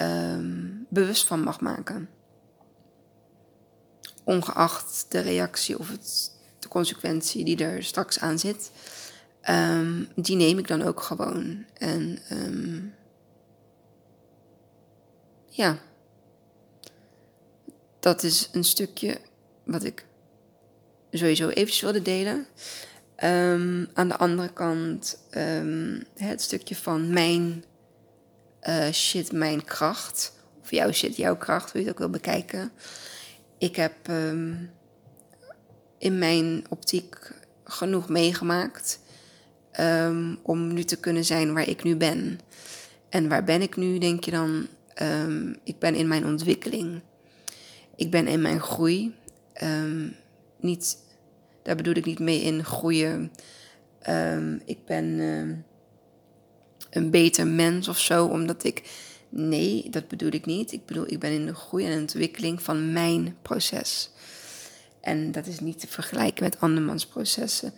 um, 0.00 0.86
bewust 0.88 1.26
van 1.26 1.40
mag 1.40 1.60
maken. 1.60 2.08
Ongeacht 4.28 5.06
de 5.08 5.20
reactie 5.20 5.78
of 5.78 5.90
het, 5.90 6.32
de 6.58 6.68
consequentie 6.68 7.44
die 7.44 7.64
er 7.64 7.84
straks 7.84 8.18
aan 8.18 8.38
zit, 8.38 8.70
die 10.14 10.36
neem 10.36 10.58
ik 10.58 10.68
dan 10.68 10.82
ook 10.82 11.02
gewoon. 11.02 11.64
En 11.74 12.18
ja, 15.46 15.78
dat 18.00 18.22
is 18.22 18.48
een 18.52 18.64
stukje 18.64 19.20
wat 19.64 19.84
ik 19.84 20.06
sowieso 21.10 21.48
eventjes 21.48 21.80
wilde 21.80 22.02
delen. 22.02 22.46
Um, 23.24 23.88
aan 23.94 24.08
de 24.08 24.16
andere 24.16 24.52
kant 24.52 25.18
het 26.14 26.42
stukje 26.42 26.76
van 26.76 27.12
mijn 27.12 27.64
uh, 28.68 28.90
shit, 28.90 29.32
mijn 29.32 29.64
kracht. 29.64 30.32
Of 30.62 30.70
jouw 30.70 30.92
shit, 30.92 31.16
jouw 31.16 31.36
kracht, 31.36 31.72
hoe 31.72 31.80
je 31.80 31.86
het 31.86 31.94
ook 31.94 31.98
wil 31.98 32.10
bekijken. 32.10 32.72
Ik 33.58 33.76
heb 33.76 34.08
um, 34.10 34.70
in 35.98 36.18
mijn 36.18 36.64
optiek 36.68 37.32
genoeg 37.64 38.08
meegemaakt 38.08 39.00
om 40.42 40.72
nu 40.72 40.84
te 40.84 40.96
kunnen 40.96 41.24
zijn 41.24 41.54
waar 41.54 41.68
ik 41.68 41.82
nu 41.82 41.96
ben. 41.96 42.40
En 43.08 43.28
waar 43.28 43.44
ben 43.44 43.62
ik 43.62 43.76
nu, 43.76 43.98
denk 43.98 44.24
je 44.24 44.30
dan? 44.30 44.66
ik 45.64 45.78
ben 45.78 45.94
in 45.94 46.08
mijn 46.08 46.26
ontwikkeling. 46.26 47.00
Ik 47.96 48.10
ben 48.10 48.26
in 48.26 48.42
mijn 48.42 48.60
groei. 48.60 49.14
niet 50.60 50.98
daar 51.62 51.76
bedoel 51.76 51.94
ik 51.94 52.04
niet 52.04 52.18
mee 52.18 52.40
in 52.40 52.64
groeien. 52.64 53.32
Ik 54.64 54.84
ben 54.86 55.18
een 56.90 57.10
beter 57.10 57.46
mens 57.46 57.88
of 57.88 57.98
zo, 57.98 58.26
omdat 58.26 58.64
ik. 58.64 59.06
Nee, 59.28 59.90
dat 59.90 60.08
bedoel 60.08 60.32
ik 60.32 60.46
niet. 60.46 60.72
Ik 60.72 60.86
bedoel, 60.86 61.12
ik 61.12 61.18
ben 61.18 61.32
in 61.32 61.46
de 61.46 61.54
groei 61.54 61.86
en 61.86 62.00
ontwikkeling 62.00 62.62
van 62.62 62.92
mijn 62.92 63.36
proces. 63.42 64.10
En 65.00 65.32
dat 65.32 65.46
is 65.46 65.60
niet 65.60 65.80
te 65.80 65.86
vergelijken 65.86 66.44
met 66.44 66.60
andermans 66.60 67.06
processen. 67.06 67.72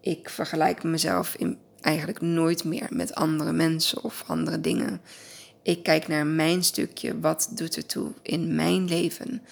Ik 0.00 0.28
vergelijk 0.28 0.82
mezelf 0.82 1.36
eigenlijk 1.80 2.20
nooit 2.20 2.64
meer 2.64 2.86
met 2.90 3.14
andere 3.14 3.52
mensen 3.52 4.04
of 4.04 4.24
andere 4.26 4.60
dingen. 4.60 5.00
Ik 5.62 5.82
kijk 5.82 6.08
naar 6.08 6.26
mijn 6.26 6.64
stukje. 6.64 7.20
Wat 7.20 7.50
doet 7.54 7.76
er 7.76 7.86
toe 7.86 8.12
in 8.22 8.54
mijn 8.54 8.84
leven? 8.84 9.42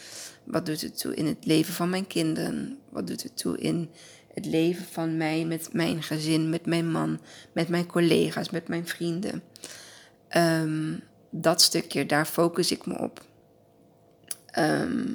Wat 0.44 0.66
doet 0.66 0.80
het 0.80 0.98
toe 0.98 1.14
in 1.14 1.26
het 1.26 1.46
leven 1.46 1.74
van 1.74 1.90
mijn 1.90 2.06
kinderen? 2.06 2.78
Wat 2.88 3.06
doet 3.06 3.22
het 3.22 3.36
toe 3.36 3.58
in 3.58 3.90
het 4.34 4.46
leven 4.46 4.84
van 4.90 5.16
mij 5.16 5.44
met 5.44 5.68
mijn 5.72 6.02
gezin, 6.02 6.50
met 6.50 6.66
mijn 6.66 6.90
man, 6.90 7.20
met 7.52 7.68
mijn 7.68 7.86
collega's, 7.86 8.50
met 8.50 8.68
mijn 8.68 8.86
vrienden? 8.86 9.42
Ehm, 10.28 10.92
dat 11.30 11.62
stukje, 11.62 12.06
daar 12.06 12.26
focus 12.26 12.72
ik 12.72 12.86
me 12.86 12.98
op. 12.98 13.24
Ehm, 14.46 15.08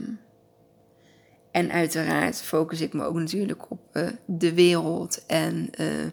en 1.51 1.71
uiteraard 1.71 2.41
focus 2.41 2.81
ik 2.81 2.93
me 2.93 3.03
ook 3.03 3.15
natuurlijk 3.15 3.71
op 3.71 3.79
uh, 3.93 4.07
de 4.25 4.53
wereld 4.53 5.25
en 5.25 5.69
uh, 5.79 6.05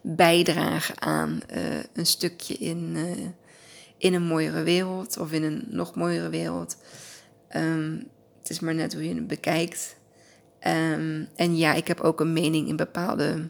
bijdragen 0.00 1.00
aan 1.00 1.40
uh, 1.54 1.78
een 1.92 2.06
stukje 2.06 2.54
in, 2.54 2.96
in 3.96 4.14
een 4.14 4.22
mooiere 4.22 4.62
wereld 4.62 5.18
of 5.18 5.32
in 5.32 5.42
een 5.42 5.64
nog 5.68 5.94
mooiere 5.94 6.28
wereld. 6.28 6.76
Um, 7.56 8.08
het 8.38 8.50
is 8.50 8.60
maar 8.60 8.74
net 8.74 8.92
hoe 8.92 9.08
je 9.08 9.14
het 9.14 9.26
bekijkt. 9.26 9.96
Um, 10.66 11.28
en 11.36 11.56
ja, 11.56 11.74
ik 11.74 11.88
heb 11.88 12.00
ook 12.00 12.20
een 12.20 12.32
mening 12.32 12.68
in 12.68 12.76
bepaalde 12.76 13.48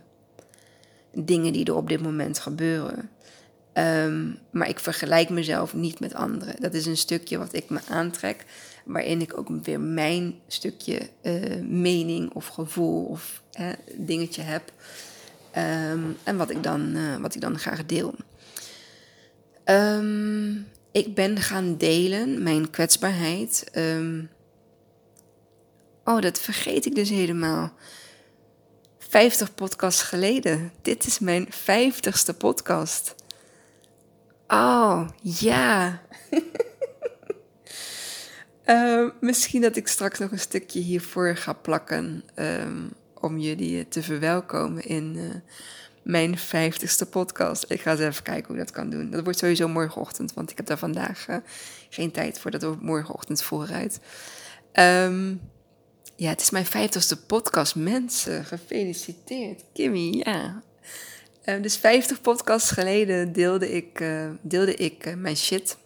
dingen 1.13 1.53
die 1.53 1.65
er 1.65 1.77
op 1.77 1.89
dit 1.89 2.03
moment 2.03 2.39
gebeuren. 2.39 3.11
Um, 3.75 4.39
maar 4.51 4.69
ik 4.69 4.79
vergelijk 4.79 5.29
mezelf 5.29 5.75
niet 5.75 6.01
met 6.01 6.15
anderen. 6.15 6.61
Dat 6.61 6.75
is 6.75 6.87
een 6.87 6.97
stukje 6.97 7.39
wat 7.39 7.55
ik 7.55 7.71
me 7.71 7.81
aantrek, 7.89 8.45
waarin 8.85 9.21
ik 9.21 9.39
ook 9.39 9.49
weer 9.63 9.81
mijn 9.81 10.35
stukje 10.47 11.01
uh, 11.23 11.61
mening 11.63 12.33
of 12.33 12.47
gevoel 12.47 13.05
of 13.05 13.43
dingetje 13.97 14.43
heb. 14.43 14.73
Um, 15.57 16.17
en 16.25 16.37
wat 16.37 16.51
ik 16.51 16.63
dan, 16.63 16.97
uh, 16.97 17.17
wat 17.17 17.35
ik 17.35 17.41
dan 17.41 17.59
graag 17.59 17.87
deel. 17.87 18.15
ik 20.93 21.15
ben 21.15 21.37
gaan 21.37 21.77
delen 21.77 22.43
mijn 22.43 22.71
kwetsbaarheid. 22.71 23.71
Oh, 26.05 26.21
dat 26.21 26.41
vergeet 26.41 26.87
ik 26.87 26.95
dus 26.95 27.09
helemaal. 27.09 27.73
50 28.99 29.55
podcasts 29.55 30.03
geleden. 30.03 30.73
Dit 30.83 31.07
is 31.07 31.19
mijn 31.19 31.49
50ste 31.53 32.37
podcast. 32.39 33.15
Oh, 34.53 35.09
ja. 35.23 36.03
uh, 38.67 39.11
misschien 39.21 39.61
dat 39.61 39.77
ik 39.77 39.89
straks 39.89 40.19
nog 40.19 40.31
een 40.31 40.39
stukje 40.39 40.81
hiervoor 40.81 41.37
ga 41.37 41.53
plakken. 41.53 42.25
Um, 42.35 42.93
om 43.21 43.39
jullie 43.39 43.89
te 43.89 44.03
verwelkomen 44.03 44.83
in 44.83 45.17
uh, 45.17 45.31
mijn 46.03 46.39
50ste 46.39 47.09
podcast. 47.11 47.65
Ik 47.69 47.81
ga 47.81 47.91
eens 47.91 48.01
even 48.01 48.23
kijken 48.23 48.47
hoe 48.47 48.57
dat 48.57 48.71
kan 48.71 48.91
doen. 48.91 49.11
Dat 49.11 49.25
wordt 49.25 49.39
sowieso 49.39 49.69
morgenochtend, 49.69 50.35
want 50.35 50.51
ik 50.51 50.57
heb 50.57 50.67
daar 50.67 50.79
vandaag 50.79 51.29
uh, 51.29 51.37
geen 51.91 52.11
tijd 52.11 52.39
voor. 52.39 52.51
Dat 52.51 52.63
wordt 52.63 52.83
morgenochtend 52.83 53.43
vooruit. 53.43 54.01
Um, 54.73 55.41
ja, 56.17 56.29
het 56.29 56.41
is 56.41 56.51
mijn 56.51 56.67
vijftigste 56.67 57.25
podcast. 57.25 57.75
Mensen, 57.75 58.45
gefeliciteerd. 58.45 59.65
Kimmy, 59.73 60.23
ja. 60.25 60.63
Uh, 61.45 61.63
dus 61.63 61.77
50 61.77 62.21
podcasts 62.21 62.71
geleden 62.71 63.33
deelde 63.33 63.71
ik, 63.71 64.01
uh, 64.01 64.31
deelde 64.43 64.75
ik 64.75 65.07
uh, 65.07 65.15
mijn 65.15 65.37
shit. 65.37 65.77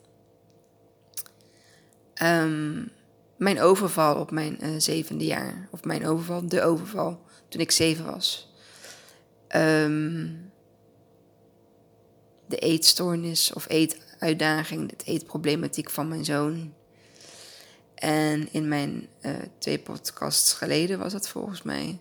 Um, 2.22 2.90
mijn 3.36 3.60
overval 3.60 4.16
op 4.20 4.30
mijn 4.30 4.80
zevende 4.80 5.24
jaar. 5.24 5.68
Of 5.70 5.84
mijn 5.84 6.06
overval, 6.06 6.48
de 6.48 6.62
overval, 6.62 7.20
toen 7.48 7.60
ik 7.60 7.70
zeven 7.70 8.04
was. 8.04 8.52
Um, 9.56 10.52
de 12.46 12.56
eetstoornis 12.56 13.52
of 13.52 13.68
eetuitdaging, 13.68 14.88
de 14.88 15.04
eetproblematiek 15.04 15.90
van 15.90 16.08
mijn 16.08 16.24
zoon. 16.24 16.74
En 17.94 18.52
in 18.52 18.68
mijn 18.68 19.08
twee 19.58 19.78
podcasts 19.78 20.52
geleden 20.52 20.98
was 20.98 21.12
dat 21.12 21.28
volgens 21.28 21.62
mij, 21.62 21.98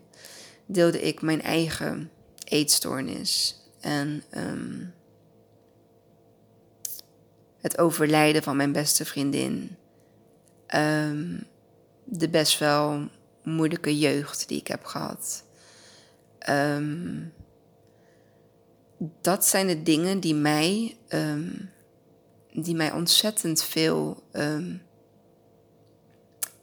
deelde 0.66 1.02
ik 1.02 1.22
mijn 1.22 1.42
eigen 1.42 2.12
eetstoornis. 2.44 3.62
En 3.80 4.24
um, 4.38 4.94
het 7.62 7.78
overlijden 7.78 8.44
van 8.44 8.56
mijn 8.56 8.72
beste 8.72 9.06
vriendin. 9.06 9.76
Ehm, 10.68 11.38
de 12.04 12.30
best 12.30 12.60
wel 12.60 13.10
moeilijke 13.44 13.98
jeugd 13.98 14.48
die 14.48 14.60
ik 14.60 14.68
heb 14.68 14.86
gehad. 14.86 15.44
Ehm, 16.40 17.22
dat 19.22 19.46
zijn 19.46 19.68
de 19.68 19.84
dingen 19.84 20.20
die 20.20 20.36
mij, 20.36 20.98
ehm, 21.08 21.50
die 22.54 22.76
mij 22.76 22.92
ontzettend 22.92 23.64
veel 23.64 24.24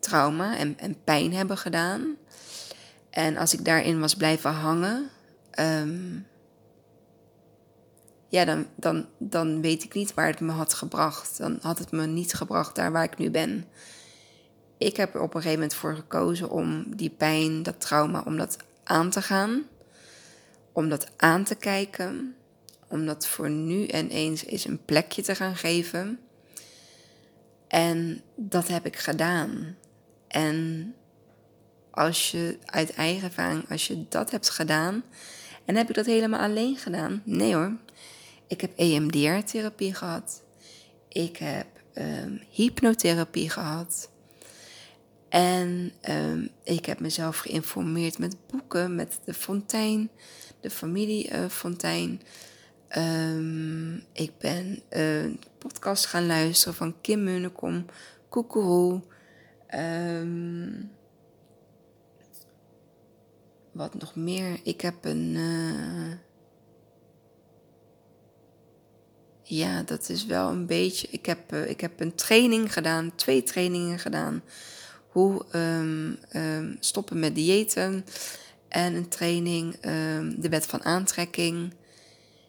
trauma 0.00 0.56
en, 0.56 0.78
en, 0.78 1.04
pijn 1.04 1.34
hebben 1.34 1.58
gedaan. 1.58 2.16
En 3.10 3.36
als 3.36 3.52
ik 3.52 3.64
daarin 3.64 4.00
was 4.00 4.14
blijven 4.14 4.50
hangen, 4.50 5.10
ja, 8.28 8.44
dan, 8.44 8.66
dan, 8.76 9.06
dan 9.18 9.60
weet 9.60 9.84
ik 9.84 9.94
niet 9.94 10.14
waar 10.14 10.26
het 10.26 10.40
me 10.40 10.52
had 10.52 10.74
gebracht. 10.74 11.38
Dan 11.38 11.58
had 11.62 11.78
het 11.78 11.90
me 11.90 12.06
niet 12.06 12.34
gebracht 12.34 12.74
daar 12.74 12.92
waar 12.92 13.04
ik 13.04 13.18
nu 13.18 13.30
ben. 13.30 13.64
Ik 14.78 14.96
heb 14.96 15.14
er 15.14 15.20
op 15.20 15.34
een 15.34 15.40
gegeven 15.40 15.60
moment 15.60 15.78
voor 15.78 15.94
gekozen 15.94 16.50
om 16.50 16.96
die 16.96 17.10
pijn, 17.10 17.62
dat 17.62 17.80
trauma, 17.80 18.22
om 18.26 18.36
dat 18.36 18.56
aan 18.84 19.10
te 19.10 19.22
gaan. 19.22 19.62
Om 20.72 20.88
dat 20.88 21.10
aan 21.16 21.44
te 21.44 21.54
kijken. 21.54 22.34
Om 22.88 23.06
dat 23.06 23.26
voor 23.26 23.50
nu 23.50 23.86
en 23.86 24.08
eens 24.08 24.44
eens 24.44 24.64
een 24.64 24.84
plekje 24.84 25.22
te 25.22 25.34
gaan 25.34 25.56
geven. 25.56 26.18
En 27.68 28.22
dat 28.34 28.68
heb 28.68 28.86
ik 28.86 28.96
gedaan. 28.96 29.76
En 30.28 30.94
als 31.90 32.30
je 32.30 32.58
uit 32.64 32.92
eigen 32.92 33.22
ervaring, 33.22 33.70
als 33.70 33.86
je 33.86 34.04
dat 34.08 34.30
hebt 34.30 34.50
gedaan. 34.50 35.02
En 35.64 35.76
heb 35.76 35.88
ik 35.88 35.94
dat 35.94 36.06
helemaal 36.06 36.40
alleen 36.40 36.76
gedaan? 36.76 37.22
Nee 37.24 37.54
hoor. 37.54 37.76
Ik 38.46 38.60
heb 38.60 38.72
EMDR-therapie 38.76 39.94
gehad. 39.94 40.42
Ik 41.08 41.36
heb 41.36 41.66
um, 41.94 42.42
hypnotherapie 42.50 43.50
gehad. 43.50 44.10
En 45.28 45.92
um, 46.08 46.48
ik 46.64 46.86
heb 46.86 47.00
mezelf 47.00 47.38
geïnformeerd 47.38 48.18
met 48.18 48.36
boeken, 48.46 48.94
met 48.94 49.20
de 49.24 49.34
Fontein, 49.34 50.10
de 50.60 50.70
familie 50.70 51.32
uh, 51.32 51.48
Fontein. 51.48 52.20
Um, 52.96 54.04
ik 54.12 54.32
ben 54.38 54.82
een 54.88 55.40
podcast 55.58 56.06
gaan 56.06 56.26
luisteren 56.26 56.74
van 56.74 56.94
Kim 57.00 57.24
Munnekom, 57.24 57.86
Koekeroe. 58.28 59.02
Wat 63.72 63.94
nog 63.94 64.14
meer? 64.14 64.60
Ik 64.62 64.80
heb 64.80 65.04
een. 65.04 65.34
Uh, 65.36 66.12
ja, 69.42 69.82
dat 69.82 70.08
is 70.08 70.26
wel 70.26 70.48
een 70.48 70.66
beetje. 70.66 71.08
Ik 71.10 71.26
heb, 71.26 71.52
uh, 71.52 71.70
ik 71.70 71.80
heb 71.80 72.00
een 72.00 72.14
training 72.14 72.72
gedaan, 72.72 73.14
twee 73.14 73.42
trainingen 73.42 73.98
gedaan. 73.98 74.42
Hoe 75.08 75.44
um, 75.54 76.18
um, 76.36 76.76
stoppen 76.80 77.18
met 77.18 77.34
diëten. 77.34 78.04
En 78.68 78.94
een 78.94 79.08
training, 79.08 79.74
um, 79.84 80.40
de 80.40 80.48
wet 80.48 80.66
van 80.66 80.84
aantrekking. 80.84 81.74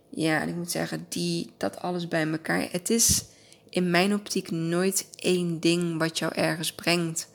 Ja, 0.10 0.42
en 0.42 0.50
ik 0.50 0.56
moet 0.56 0.72
zeggen, 0.72 1.06
die, 1.10 1.52
dat 1.58 1.80
alles 1.80 2.08
bij 2.08 2.28
elkaar. 2.28 2.68
Het 2.72 2.90
is 2.90 3.26
in 3.70 3.90
mijn 3.90 4.14
optiek 4.14 4.52
nooit 4.52 5.08
één 5.16 5.60
ding 5.60 6.00
wat 6.00 6.20
jou 6.20 6.34
ergens 6.36 6.74
brengt. 6.74 7.28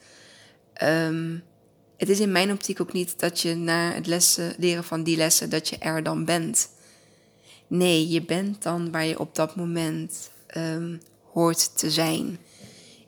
Het 1.97 2.09
is 2.09 2.21
in 2.21 2.33
mijn 2.33 2.53
optiek 2.53 2.81
ook 2.81 2.93
niet 2.93 3.19
dat 3.19 3.41
je 3.41 3.55
na 3.55 3.93
het 3.93 4.07
lessen, 4.07 4.55
leren 4.59 4.85
van 4.85 5.03
die 5.03 5.17
lessen, 5.17 5.51
dat 5.51 5.69
je 5.69 5.79
er 5.79 6.03
dan 6.03 6.25
bent. 6.25 6.69
Nee, 7.67 8.09
je 8.09 8.23
bent 8.23 8.63
dan 8.63 8.91
waar 8.91 9.05
je 9.05 9.19
op 9.19 9.35
dat 9.35 9.57
moment 9.57 10.31
um, 10.57 11.01
hoort 11.23 11.79
te 11.79 11.91
zijn 11.91 12.39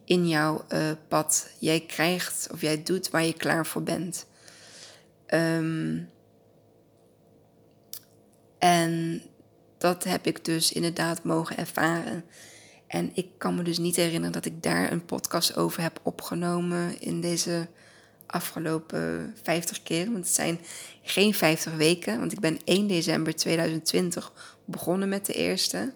in 0.05 0.29
jouw 0.29 0.65
uh, 0.73 0.91
pad. 1.09 1.51
Jij 1.59 1.81
krijgt 1.81 2.49
of 2.53 2.61
jij 2.61 2.83
doet 2.83 3.11
waar 3.11 3.25
je 3.25 3.33
klaar 3.33 3.67
voor 3.67 3.83
bent. 3.83 4.27
Um, 5.35 6.11
en 8.59 9.23
dat 9.79 10.05
heb 10.05 10.27
ik 10.27 10.45
dus 10.45 10.73
inderdaad 10.73 11.25
mogen 11.25 11.57
ervaren. 11.57 12.25
En 12.87 13.11
ik 13.15 13.27
kan 13.39 13.57
me 13.57 13.63
dus 13.63 13.79
niet 13.79 13.97
herinneren 13.97 14.33
dat 14.33 14.45
ik 14.45 14.63
daar 14.63 14.93
een 14.93 15.05
podcast 15.05 15.57
over 15.57 15.83
heb 15.83 16.01
opgenomen 16.03 17.01
in 17.01 17.21
deze 17.21 17.69
afgelopen 18.31 19.35
50 19.43 19.83
keer. 19.83 20.05
Want 20.05 20.25
het 20.25 20.35
zijn 20.35 20.61
geen 21.03 21.35
50 21.35 21.77
weken, 21.77 22.19
want 22.19 22.33
ik 22.33 22.41
ben 22.41 22.59
1 22.65 22.87
december 22.87 23.37
2020 23.37 24.33
begonnen 24.65 25.09
met 25.09 25.27
de 25.27 25.33
eerste. 25.33 25.93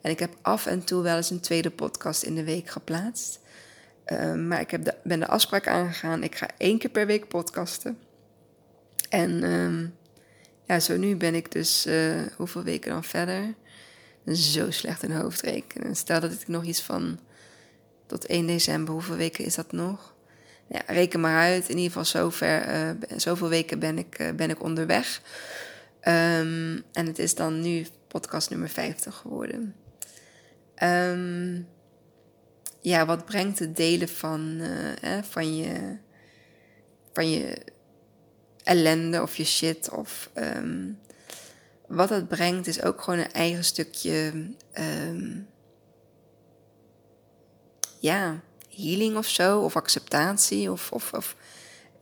En 0.00 0.10
ik 0.10 0.18
heb 0.18 0.36
af 0.42 0.66
en 0.66 0.84
toe 0.84 1.02
wel 1.02 1.16
eens 1.16 1.30
een 1.30 1.40
tweede 1.40 1.70
podcast 1.70 2.22
in 2.22 2.34
de 2.34 2.44
week 2.44 2.70
geplaatst. 2.70 3.40
Ehm, 4.04 4.48
maar 4.48 4.60
ik 4.60 4.70
heb 4.70 4.84
de, 4.84 4.94
ben 5.04 5.20
de 5.20 5.26
afspraak 5.26 5.66
aangegaan. 5.66 6.22
Ik 6.22 6.34
ga 6.34 6.48
één 6.56 6.78
keer 6.78 6.90
per 6.90 7.06
week 7.06 7.28
podcasten. 7.28 7.98
En 9.08 9.42
ehm, 9.42 9.86
ja, 10.64 10.80
zo 10.80 10.96
nu 10.96 11.16
ben 11.16 11.34
ik 11.34 11.52
dus 11.52 11.86
uh, 11.86 12.22
hoeveel 12.36 12.62
weken 12.62 12.90
dan 12.90 13.04
verder? 13.04 13.54
Zo 14.32 14.70
slecht 14.70 15.02
in 15.02 15.12
hoofdrekenen. 15.12 15.96
Stel 15.96 16.20
dat 16.20 16.32
ik 16.32 16.48
nog 16.48 16.64
iets 16.64 16.82
van 16.82 17.18
tot 18.06 18.26
1 18.26 18.46
december, 18.46 18.92
hoeveel 18.94 19.16
weken 19.16 19.44
is 19.44 19.54
dat 19.54 19.72
nog? 19.72 20.14
Ja, 20.70 20.82
reken 20.86 21.20
maar 21.20 21.38
uit. 21.38 21.68
In 21.68 21.76
ieder 21.76 21.86
geval 21.86 22.04
zover, 22.04 22.68
uh, 22.68 22.90
zoveel 23.16 23.48
weken 23.48 23.78
ben 23.78 23.98
ik, 23.98 24.18
uh, 24.18 24.30
ben 24.32 24.50
ik 24.50 24.62
onderweg. 24.62 25.20
Um, 26.04 26.82
en 26.92 27.06
het 27.06 27.18
is 27.18 27.34
dan 27.34 27.60
nu 27.60 27.86
podcast 28.08 28.50
nummer 28.50 28.68
50 28.68 29.16
geworden. 29.16 29.74
Um, 30.82 31.68
ja, 32.80 33.06
wat 33.06 33.24
brengt 33.24 33.58
het 33.58 33.76
delen 33.76 34.08
van, 34.08 34.60
uh, 34.60 35.22
van, 35.22 35.56
je, 35.56 35.96
van 37.12 37.30
je 37.30 37.58
ellende 38.64 39.22
of 39.22 39.36
je 39.36 39.44
shit? 39.44 39.90
Of 39.90 40.30
um, 40.34 40.98
wat 41.86 42.08
het 42.08 42.28
brengt 42.28 42.66
is 42.66 42.82
ook 42.82 43.02
gewoon 43.02 43.18
een 43.18 43.32
eigen 43.32 43.64
stukje. 43.64 44.32
Ja, 48.00 48.40
healing 48.80 49.16
of 49.16 49.26
zo, 49.26 49.60
of 49.60 49.76
acceptatie, 49.76 50.70
of, 50.70 50.92
of, 50.92 51.12
of 51.12 51.36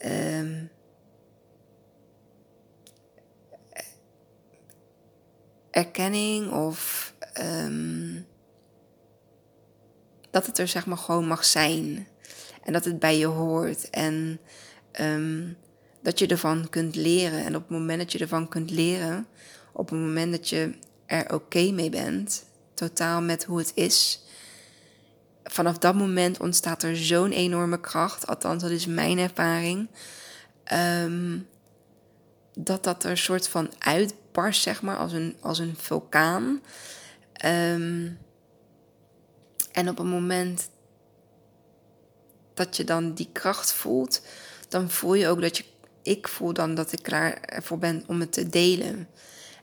um, 0.04 0.70
erkenning, 5.70 6.52
of 6.52 7.12
um, 7.40 8.26
dat 10.30 10.46
het 10.46 10.58
er 10.58 10.68
zeg 10.68 10.86
maar 10.86 10.98
gewoon 10.98 11.26
mag 11.26 11.44
zijn. 11.44 12.08
En 12.64 12.72
dat 12.72 12.84
het 12.84 12.98
bij 12.98 13.18
je 13.18 13.26
hoort. 13.26 13.90
En 13.90 14.40
um, 15.00 15.56
dat 16.02 16.18
je 16.18 16.26
ervan 16.26 16.68
kunt 16.68 16.96
leren. 16.96 17.44
En 17.44 17.56
op 17.56 17.62
het 17.62 17.70
moment 17.70 17.98
dat 17.98 18.12
je 18.12 18.18
ervan 18.18 18.48
kunt 18.48 18.70
leren, 18.70 19.26
op 19.72 19.90
het 19.90 19.98
moment 19.98 20.32
dat 20.32 20.48
je 20.48 20.72
er 21.06 21.34
oké 21.34 21.70
mee 21.70 21.90
bent, 21.90 22.44
totaal 22.74 23.22
met 23.22 23.44
hoe 23.44 23.58
het 23.58 23.72
is, 23.74 24.22
vanaf 25.52 25.78
dat 25.78 25.94
moment 25.94 26.40
ontstaat 26.40 26.82
er 26.82 26.96
zo'n 26.96 27.32
enorme 27.32 27.80
kracht, 27.80 28.26
althans 28.26 28.62
dat 28.62 28.70
is 28.70 28.86
mijn 28.86 29.18
ervaring, 29.18 29.88
um, 31.02 31.48
dat 32.54 32.84
dat 32.84 33.04
er 33.04 33.10
een 33.10 33.18
soort 33.18 33.48
van 33.48 33.70
uitbarst, 33.78 34.62
zeg 34.62 34.82
maar, 34.82 34.96
als 34.96 35.12
een, 35.12 35.36
als 35.40 35.58
een 35.58 35.74
vulkaan. 35.76 36.62
Um, 37.44 38.18
en 39.72 39.88
op 39.88 39.98
het 39.98 40.06
moment 40.06 40.70
dat 42.54 42.76
je 42.76 42.84
dan 42.84 43.14
die 43.14 43.28
kracht 43.32 43.72
voelt, 43.72 44.22
dan 44.68 44.90
voel 44.90 45.14
je 45.14 45.28
ook 45.28 45.40
dat 45.40 45.56
je, 45.56 45.64
ik 46.02 46.28
voel 46.28 46.52
dan 46.52 46.74
dat 46.74 46.92
ik 46.92 47.02
klaar 47.02 47.40
ervoor 47.40 47.78
ben 47.78 48.04
om 48.06 48.20
het 48.20 48.32
te 48.32 48.48
delen. 48.48 49.08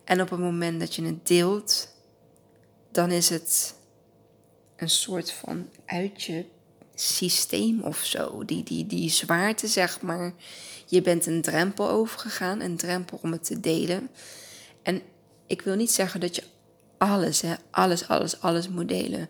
En 0.03 0.21
op 0.21 0.29
het 0.29 0.39
moment 0.39 0.79
dat 0.79 0.95
je 0.95 1.05
het 1.05 1.27
deelt, 1.27 1.93
dan 2.91 3.11
is 3.11 3.29
het 3.29 3.75
een 4.75 4.89
soort 4.89 5.31
van 5.31 5.69
uit 5.85 6.23
je 6.23 6.45
systeem 6.95 7.81
of 7.81 7.97
zo. 7.97 8.45
Die, 8.45 8.63
die, 8.63 8.87
die 8.87 9.09
zwaarte, 9.09 9.67
zeg 9.67 10.01
maar. 10.01 10.33
Je 10.85 11.01
bent 11.01 11.25
een 11.25 11.41
drempel 11.41 11.89
overgegaan, 11.89 12.61
een 12.61 12.77
drempel 12.77 13.19
om 13.21 13.31
het 13.31 13.43
te 13.43 13.59
delen. 13.59 14.09
En 14.83 15.01
ik 15.47 15.61
wil 15.61 15.75
niet 15.75 15.91
zeggen 15.91 16.19
dat 16.19 16.35
je 16.35 16.43
alles, 16.97 17.41
hè, 17.41 17.55
alles, 17.69 18.07
alles, 18.07 18.39
alles 18.41 18.69
moet 18.69 18.87
delen. 18.87 19.29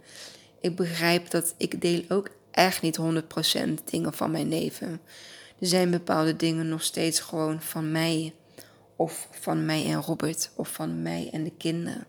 Ik 0.62 0.76
begrijp 0.76 1.30
dat 1.30 1.54
ik 1.58 1.82
deel 1.82 2.04
ook 2.10 2.30
echt 2.52 2.82
niet 2.82 3.00
100% 3.00 3.04
dingen 3.84 4.14
van 4.14 4.32
mijn 4.32 4.50
leven. 4.50 5.02
Er 5.60 5.68
zijn 5.68 5.92
bepaalde 5.92 6.36
dingen 6.36 6.68
nog 6.68 6.84
steeds 6.84 7.20
gewoon 7.20 7.62
van 7.62 7.92
mij. 7.92 8.34
Of 8.96 9.28
van 9.32 9.66
mij 9.66 9.86
en 9.86 10.02
Robert. 10.02 10.52
Of 10.56 10.70
van 10.70 11.02
mij 11.02 11.30
en 11.32 11.44
de 11.44 11.54
kinderen. 11.58 12.08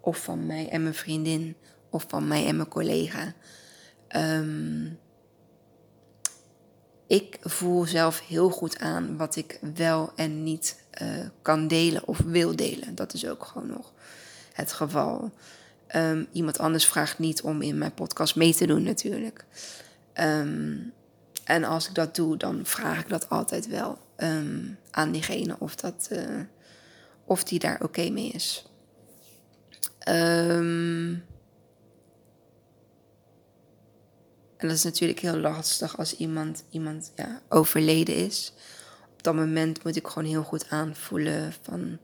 Of 0.00 0.18
van 0.18 0.46
mij 0.46 0.68
en 0.68 0.82
mijn 0.82 0.94
vriendin 0.94 1.56
of 1.96 2.04
van 2.08 2.28
mij 2.28 2.46
en 2.46 2.56
mijn 2.56 2.68
collega. 2.68 3.34
Um, 4.16 4.98
ik 7.06 7.38
voel 7.42 7.84
zelf 7.84 8.20
heel 8.20 8.50
goed 8.50 8.78
aan 8.78 9.16
wat 9.16 9.36
ik 9.36 9.58
wel 9.74 10.12
en 10.16 10.42
niet 10.42 10.80
uh, 11.02 11.08
kan 11.42 11.68
delen 11.68 12.06
of 12.06 12.18
wil 12.18 12.56
delen. 12.56 12.94
Dat 12.94 13.12
is 13.12 13.26
ook 13.26 13.44
gewoon 13.44 13.68
nog 13.68 13.92
het 14.52 14.72
geval. 14.72 15.32
Ehm, 15.86 16.24
iemand 16.32 16.58
anders 16.58 16.86
vraagt 16.86 17.18
niet 17.18 17.42
om 17.42 17.62
in 17.62 17.78
mijn 17.78 17.94
podcast 17.94 18.36
mee 18.36 18.54
te 18.54 18.66
doen 18.66 18.82
natuurlijk. 18.82 19.44
Ehm, 20.12 20.76
en 21.44 21.64
als 21.64 21.88
ik 21.88 21.94
dat 21.94 22.14
doe, 22.14 22.36
dan 22.36 22.60
vraag 22.64 23.00
ik 23.00 23.08
dat 23.08 23.28
altijd 23.28 23.68
wel 23.68 23.98
ehm, 24.16 24.64
aan 24.90 25.12
diegene 25.12 25.56
of, 25.58 25.74
dat, 25.74 26.08
uh, 26.12 26.40
of 27.24 27.44
die 27.44 27.58
daar 27.58 27.82
oké 27.82 28.10
mee 28.10 28.28
is. 28.28 28.66
En 34.56 34.68
dat 34.68 34.76
is 34.76 34.84
natuurlijk 34.84 35.20
heel 35.20 35.36
lastig 35.36 35.98
als 35.98 36.16
iemand, 36.16 36.64
iemand 36.70 37.12
ja, 37.16 37.40
overleden 37.48 38.14
is. 38.14 38.52
Op 39.12 39.22
dat 39.22 39.34
moment 39.34 39.84
moet 39.84 39.96
ik 39.96 40.06
gewoon 40.06 40.28
heel 40.28 40.42
goed 40.42 40.70
aanvoelen 40.70 41.54
van... 41.62 41.98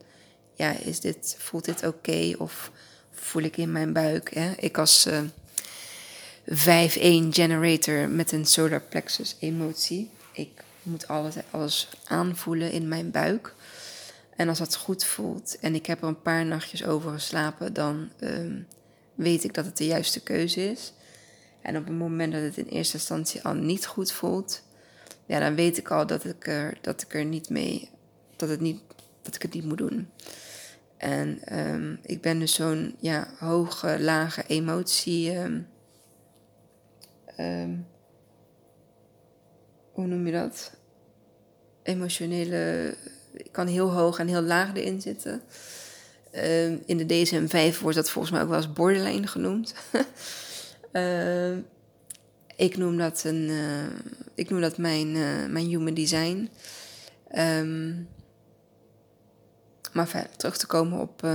Ja, 0.55 0.71
is 0.71 1.01
dit, 1.01 1.37
voelt 1.39 1.65
dit 1.65 1.87
oké 1.87 2.35
of 2.39 2.71
voel 3.11 3.43
ik 3.43 3.57
in 3.57 3.73
mijn 3.73 3.93
buik? 3.93 4.35
Hè? 4.35 4.53
Ik 4.57 4.79
als... 4.79 5.07
Uh, 5.07 5.21
5-1 6.51 6.55
generator 7.31 8.09
met 8.09 8.33
een 8.33 8.47
solar 8.47 8.81
plexus 8.81 9.37
emotie. 9.39 10.11
Ik 10.33 10.63
moet 10.83 11.09
alles, 11.09 11.35
alles 11.51 11.89
aanvoelen 12.05 12.73
in 12.73 12.89
mijn 12.89 13.11
buik. 13.11 13.55
En 14.37 14.49
als 14.49 14.59
dat 14.59 14.77
goed 14.77 15.05
voelt 15.05 15.59
en 15.61 15.75
ik 15.75 15.87
heb 15.87 16.03
er 16.03 16.09
een 16.09 16.23
paar 16.23 16.45
nachtjes 16.45 16.85
over 16.85 17.13
geslapen, 17.13 17.73
dan 17.73 18.11
um, 18.21 18.67
weet 19.15 19.45
ik 19.45 19.55
dat 19.55 19.65
het 19.65 19.77
de 19.77 19.87
juiste 19.87 20.21
keuze 20.21 20.71
is. 20.71 20.93
En 21.63 21.77
op 21.77 21.87
het 21.87 21.97
moment 21.97 22.33
dat 22.33 22.43
het 22.43 22.57
in 22.57 22.67
eerste 22.67 22.97
instantie 22.97 23.43
al 23.43 23.55
niet 23.55 23.87
goed 23.87 24.13
voelt, 24.13 24.63
ja, 25.27 25.39
dan 25.39 25.55
weet 25.55 25.79
ik 25.79 25.91
al 25.91 26.07
dat 26.07 26.25
ik 26.25 26.47
er, 26.47 26.79
dat 26.81 27.03
ik 27.03 27.15
er 27.15 27.25
niet 27.25 27.49
mee, 27.49 27.91
dat, 28.37 28.49
het 28.49 28.61
niet, 28.61 28.81
dat 29.23 29.35
ik 29.35 29.43
het 29.43 29.53
niet 29.55 29.65
moet 29.65 29.79
doen. 29.79 30.09
En 30.97 31.59
um, 31.59 31.99
ik 32.03 32.21
ben 32.21 32.39
dus 32.39 32.55
zo'n 32.55 32.95
ja, 32.99 33.29
hoge, 33.39 34.01
lage 34.01 34.45
emotie. 34.47 35.37
Um, 35.37 35.67
um, 37.39 37.87
hoe 39.93 40.07
noem 40.07 40.27
je 40.27 40.33
dat? 40.33 40.73
Emotionele. 41.83 42.95
Ik 43.33 43.53
kan 43.53 43.67
heel 43.67 43.91
hoog 43.91 44.19
en 44.19 44.27
heel 44.27 44.43
laag 44.43 44.75
erin 44.75 45.01
zitten. 45.01 45.43
In 46.87 46.97
de 46.97 47.07
DSM-5 47.07 47.81
wordt 47.81 47.97
dat 47.97 48.11
volgens 48.11 48.33
mij 48.33 48.43
ook 48.43 48.49
wel 48.49 48.57
eens 48.57 48.73
borderline 48.73 49.27
genoemd. 49.27 49.75
uh, 50.93 51.57
ik 52.57 52.77
noem 52.77 52.99
dat, 52.99 53.25
een, 53.25 53.49
uh, 53.49 53.85
ik 54.35 54.51
noem 54.51 54.61
dat 54.61 54.79
mijn, 54.79 55.07
uh, 55.17 55.47
mijn 55.47 55.67
human 55.67 55.95
design. 55.95 56.51
Um, 57.39 58.09
maar 59.93 60.09
verder 60.09 60.37
terug 60.37 60.57
te 60.57 60.67
komen 60.67 61.01
op, 61.01 61.27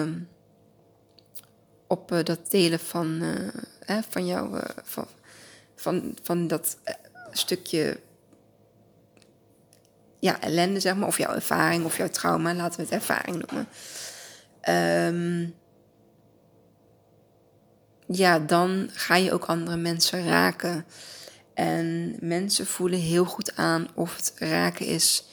op 1.87 2.21
dat 2.23 2.51
delen 2.51 2.79
van, 2.79 3.21
van 4.09 4.25
jouw. 4.25 4.59
van, 4.83 5.07
van, 5.77 6.17
van 6.23 6.47
dat 6.47 6.77
eh, 6.83 6.95
stukje 7.31 7.99
ja, 10.19 10.41
ellende, 10.41 10.79
zeg 10.79 10.95
maar, 10.95 11.07
of 11.07 11.17
jouw 11.17 11.33
ervaring 11.33 11.85
of 11.85 11.97
jouw 11.97 12.09
trauma, 12.09 12.53
laten 12.53 12.77
we 12.77 12.83
het 12.83 12.93
ervaring 12.93 13.45
noemen. 13.45 13.67
Um, 15.13 15.55
ja, 18.07 18.39
dan 18.39 18.89
ga 18.93 19.15
je 19.15 19.33
ook 19.33 19.45
andere 19.45 19.77
mensen 19.77 20.25
raken. 20.25 20.85
En 21.53 22.15
mensen 22.19 22.65
voelen 22.65 22.99
heel 22.99 23.25
goed 23.25 23.55
aan 23.55 23.87
of 23.93 24.15
het 24.15 24.33
raken 24.35 24.85
is. 24.85 25.27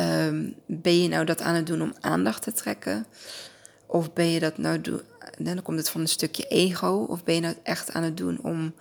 Um, 0.00 0.54
ben 0.66 1.02
je 1.02 1.08
nou 1.08 1.24
dat 1.24 1.40
aan 1.40 1.54
het 1.54 1.66
doen 1.66 1.82
om 1.82 1.94
aandacht 2.00 2.42
te 2.42 2.52
trekken? 2.52 3.06
Of 3.86 4.12
ben 4.12 4.30
je 4.30 4.40
dat 4.40 4.58
nou 4.58 4.80
doen, 4.80 5.00
dan 5.38 5.62
komt 5.62 5.78
het 5.78 5.90
van 5.90 6.00
een 6.00 6.08
stukje 6.08 6.46
ego, 6.46 7.06
of 7.08 7.24
ben 7.24 7.34
je 7.34 7.40
nou 7.40 7.54
echt 7.62 7.92
aan 7.92 8.02
het 8.02 8.16
doen 8.16 8.38
om 8.42 8.74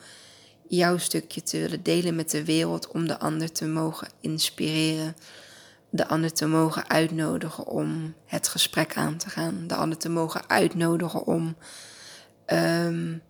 jouw 0.68 0.98
stukje 0.98 1.44
te 1.44 1.58
willen 1.60 1.84
delen 1.84 2.16
met 2.16 2.32
de 2.32 2.46
wereld 2.46 2.88
om 2.88 3.08
de 3.08 3.20
ander 3.20 3.52
te 3.52 3.66
mogen 3.68 4.08
inspireren, 4.22 5.16
de 5.90 6.08
ander 6.08 6.34
te 6.34 6.46
mogen 6.48 6.90
uitnodigen 6.90 7.66
om 7.68 8.14
het 8.26 8.48
gesprek 8.48 8.96
aan 8.96 9.18
te 9.18 9.30
gaan, 9.30 9.68
de 9.68 9.76
ander 9.76 9.98
te 9.98 10.10
mogen 10.10 10.50
uitnodigen 10.50 11.26
om 11.26 11.56
um, 12.48 13.22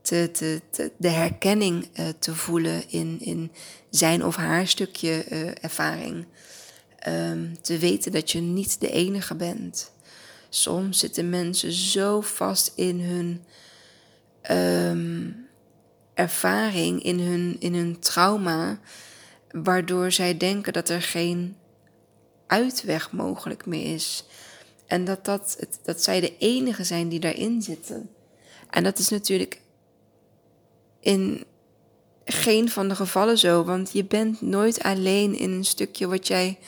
te, 0.00 0.60
de 0.96 1.08
herkenning 1.08 1.88
uh, 1.98 2.08
te 2.18 2.34
voelen 2.34 2.90
in, 2.90 3.20
in 3.20 3.52
zijn 3.90 4.24
of 4.24 4.36
haar 4.36 4.66
stukje 4.66 5.24
uh, 5.30 5.64
ervaring. 5.64 6.26
Um, 7.08 7.62
te 7.62 7.78
weten 7.78 8.12
dat 8.12 8.30
je 8.30 8.40
niet 8.40 8.80
de 8.80 8.90
enige 8.90 9.34
bent. 9.34 9.92
Soms 10.48 10.98
zitten 10.98 11.30
mensen 11.30 11.72
zo 11.72 12.20
vast 12.20 12.72
in 12.74 13.00
hun 13.00 13.44
um, 14.56 15.48
ervaring, 16.14 17.02
in 17.02 17.20
hun, 17.20 17.56
in 17.58 17.74
hun 17.74 17.98
trauma, 17.98 18.80
waardoor 19.50 20.12
zij 20.12 20.36
denken 20.36 20.72
dat 20.72 20.88
er 20.88 21.02
geen 21.02 21.56
uitweg 22.46 23.12
mogelijk 23.12 23.66
meer 23.66 23.94
is. 23.94 24.24
En 24.86 25.04
dat, 25.04 25.24
dat, 25.24 25.58
dat 25.82 26.02
zij 26.02 26.20
de 26.20 26.36
enige 26.38 26.84
zijn 26.84 27.08
die 27.08 27.20
daarin 27.20 27.62
zitten. 27.62 28.10
En 28.70 28.84
dat 28.84 28.98
is 28.98 29.08
natuurlijk 29.08 29.60
in 31.00 31.44
geen 32.24 32.68
van 32.68 32.88
de 32.88 32.94
gevallen 32.94 33.38
zo, 33.38 33.64
want 33.64 33.92
je 33.92 34.04
bent 34.04 34.40
nooit 34.40 34.82
alleen 34.82 35.38
in 35.38 35.50
een 35.50 35.64
stukje 35.64 36.06
wat 36.06 36.26
jij, 36.26 36.58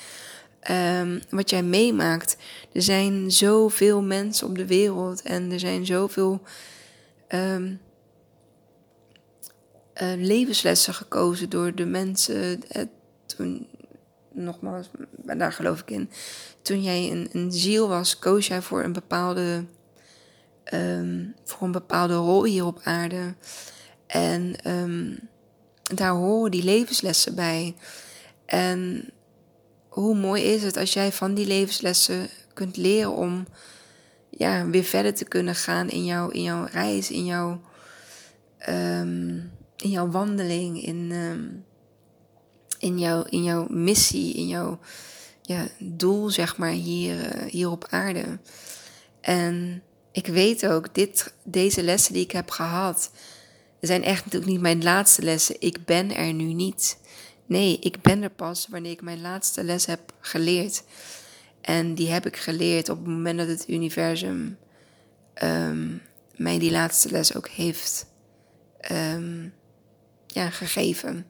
um, 0.71 1.21
wat 1.31 1.51
jij 1.51 1.63
meemaakt. 1.63 2.37
Er 2.73 2.83
zijn 2.83 3.31
zoveel 3.31 4.03
mensen 4.03 4.47
op 4.47 4.57
de 4.57 4.67
wereld 4.67 5.23
en 5.23 5.53
er 5.53 5.61
zijn 5.61 5.87
zoveel 5.87 6.43
um, 7.29 7.81
uh, 10.03 10.13
levenslessen 10.17 10.95
gekozen 10.95 11.51
door 11.51 11.75
de 11.75 11.87
mensen. 11.87 12.63
Uh, 12.77 12.83
toen, 13.27 13.67
nogmaals, 14.33 14.91
daar 15.37 15.53
geloof 15.53 15.81
ik 15.81 15.91
in. 15.91 16.11
Toen 16.63 16.83
jij 16.83 17.11
een, 17.11 17.29
een 17.33 17.53
ziel 17.53 17.89
was, 17.89 18.19
koos 18.19 18.47
jij 18.47 18.63
voor 18.63 18.83
een 18.83 18.93
bepaalde, 18.93 19.65
um, 20.73 21.35
voor 21.45 21.67
een 21.67 21.73
bepaalde 21.73 22.15
rol 22.15 22.45
hier 22.45 22.65
op 22.65 22.81
aarde. 22.83 23.35
En 24.07 24.71
um, 24.71 25.19
daar 25.83 26.13
horen 26.13 26.51
die 26.51 26.65
levenslessen 26.65 27.35
bij. 27.35 27.75
En 28.47 29.11
hoe 29.89 30.15
mooi 30.15 30.43
is 30.43 30.63
het 30.63 30.77
als 30.77 30.93
jij 30.93 31.13
van 31.13 31.35
die 31.35 31.47
levenslessen 31.47 32.29
kunt 32.55 32.77
leren 32.77 33.13
om 33.13 33.47
ja, 34.31 34.67
weer 34.67 34.85
verder 34.85 35.15
te 35.15 35.25
kunnen 35.25 35.55
gaan 35.55 35.89
in, 35.89 36.05
jouw 36.05 36.29
in 36.29 36.43
jouw 36.43 36.67
reis, 36.73 37.11
in 37.11 37.25
jouw. 37.25 37.61
Um, 38.69 39.51
in 39.81 39.91
jouw 39.91 40.11
wandeling, 40.11 40.83
in, 40.83 41.13
in, 42.79 42.99
jouw, 42.99 43.23
in 43.23 43.43
jouw 43.43 43.67
missie, 43.69 44.35
in 44.35 44.49
jouw 44.49 44.79
ja, 45.43 45.67
doel, 45.79 46.31
zeg 46.31 46.57
maar, 46.57 46.71
hier, 46.71 47.17
uh, 47.17 47.51
hier 47.51 47.71
op 47.71 47.87
aarde. 47.91 48.39
En 49.21 49.83
ik 50.13 50.27
weet 50.27 50.67
ook, 50.67 50.95
dit, 50.95 51.33
deze 51.45 51.83
lessen 51.83 52.13
die 52.13 52.23
ik 52.23 52.31
heb 52.31 52.51
gehad, 52.51 53.11
zijn 53.81 54.05
echt 54.05 54.25
natuurlijk 54.25 54.53
niet 54.53 54.61
mijn 54.61 54.83
laatste 54.83 55.23
lessen. 55.23 55.57
Ik 55.59 55.85
ben 55.85 56.15
er 56.15 56.33
nu 56.33 56.53
niet. 56.53 56.99
Nee, 57.47 57.79
ik 57.79 58.01
ben 58.01 58.23
er 58.23 58.31
pas 58.31 58.67
wanneer 58.69 58.93
ik 58.93 59.03
mijn 59.03 59.21
laatste 59.21 59.65
les 59.65 59.87
heb 59.87 60.13
geleerd. 60.21 60.83
En 61.61 61.95
die 61.95 62.09
heb 62.09 62.27
ik 62.27 62.37
geleerd 62.37 62.89
op 62.89 62.97
het 62.97 63.07
moment 63.07 63.39
dat 63.39 63.49
het 63.49 63.69
universum 63.69 64.59
um, 65.43 66.03
mij 66.37 66.59
die 66.59 66.71
laatste 66.71 67.11
les 67.11 67.35
ook 67.35 67.49
heeft 67.49 68.07
um, 68.93 69.55
ja, 70.27 70.51
gegeven. 70.51 71.27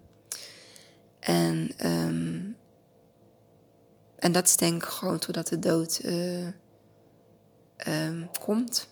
En, 1.21 1.71
um, 1.87 2.57
en 4.19 4.33
dat 4.33 4.47
is 4.47 4.57
denk 4.57 4.83
ik 4.83 4.89
gewoon 4.89 5.19
totdat 5.19 5.49
de 5.49 5.59
dood 5.59 6.01
uh, 6.05 6.49
um, 7.89 8.31
komt. 8.41 8.89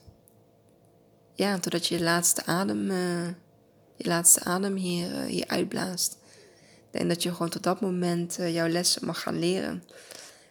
Ja, 1.34 1.58
totdat 1.58 1.86
je 1.86 2.02
laatste 2.02 2.46
adem, 2.46 2.90
uh, 2.90 3.26
je 3.96 4.04
laatste 4.04 4.44
adem 4.44 4.74
hier, 4.74 5.10
uh, 5.10 5.24
hier 5.24 5.46
uitblaast. 5.46 6.18
En 6.90 7.08
dat 7.08 7.22
je 7.22 7.32
gewoon 7.32 7.48
tot 7.48 7.62
dat 7.62 7.80
moment 7.80 8.34
jouw 8.34 8.68
lessen 8.68 9.06
mag 9.06 9.20
gaan 9.22 9.38
leren. 9.38 9.84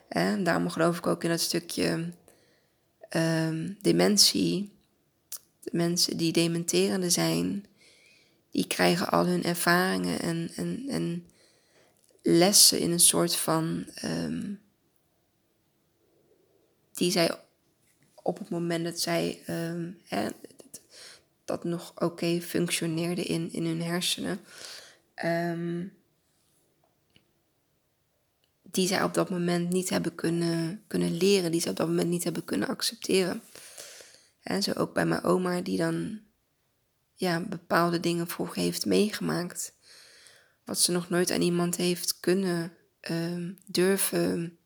En 0.07 0.43
daarom 0.43 0.69
geloof 0.69 0.97
ik 0.97 1.07
ook 1.07 1.23
in 1.23 1.29
dat 1.29 1.39
stukje 1.39 2.13
um, 3.09 3.77
dementie. 3.81 4.75
De 5.61 5.69
mensen 5.73 6.17
die 6.17 6.31
dementerende 6.31 7.09
zijn, 7.09 7.65
die 8.51 8.67
krijgen 8.67 9.09
al 9.09 9.25
hun 9.25 9.43
ervaringen 9.43 10.19
en, 10.19 10.51
en, 10.55 10.85
en 10.89 11.27
lessen 12.21 12.79
in 12.79 12.91
een 12.91 12.99
soort 12.99 13.35
van. 13.35 13.85
Um, 14.03 14.65
die 16.97 17.11
zij 17.11 17.39
op 18.27 18.37
het 18.37 18.49
moment 18.49 18.83
dat 18.83 18.99
zij 18.99 19.41
hè, 20.03 20.27
dat, 21.45 21.63
nog 21.63 21.93
oké 21.95 22.41
functioneerde 22.41 23.23
in, 23.23 23.53
in 23.53 23.65
hun 23.65 23.81
hersenen. 23.81 24.39
Um, 25.25 25.93
die 28.61 28.87
zij 28.87 29.03
op 29.03 29.13
dat 29.13 29.29
moment 29.29 29.69
niet 29.69 29.89
hebben 29.89 30.15
kunnen, 30.15 30.83
kunnen 30.87 31.17
leren, 31.17 31.51
die 31.51 31.61
zij 31.61 31.71
op 31.71 31.77
dat 31.77 31.87
moment 31.87 32.09
niet 32.09 32.23
hebben 32.23 32.45
kunnen 32.45 32.67
accepteren. 32.67 33.41
En 34.41 34.63
zo 34.63 34.71
ook 34.71 34.93
bij 34.93 35.05
mijn 35.05 35.23
oma, 35.23 35.61
die 35.61 35.77
dan 35.77 36.19
ja, 37.15 37.39
bepaalde 37.39 37.99
dingen 37.99 38.27
vroeger 38.27 38.61
heeft 38.61 38.85
meegemaakt. 38.85 39.75
Wat 40.65 40.79
ze 40.79 40.91
nog 40.91 41.09
nooit 41.09 41.31
aan 41.31 41.41
iemand 41.41 41.75
heeft 41.75 42.19
kunnen 42.19 42.73
uh, 43.11 43.49
durven 43.65 44.57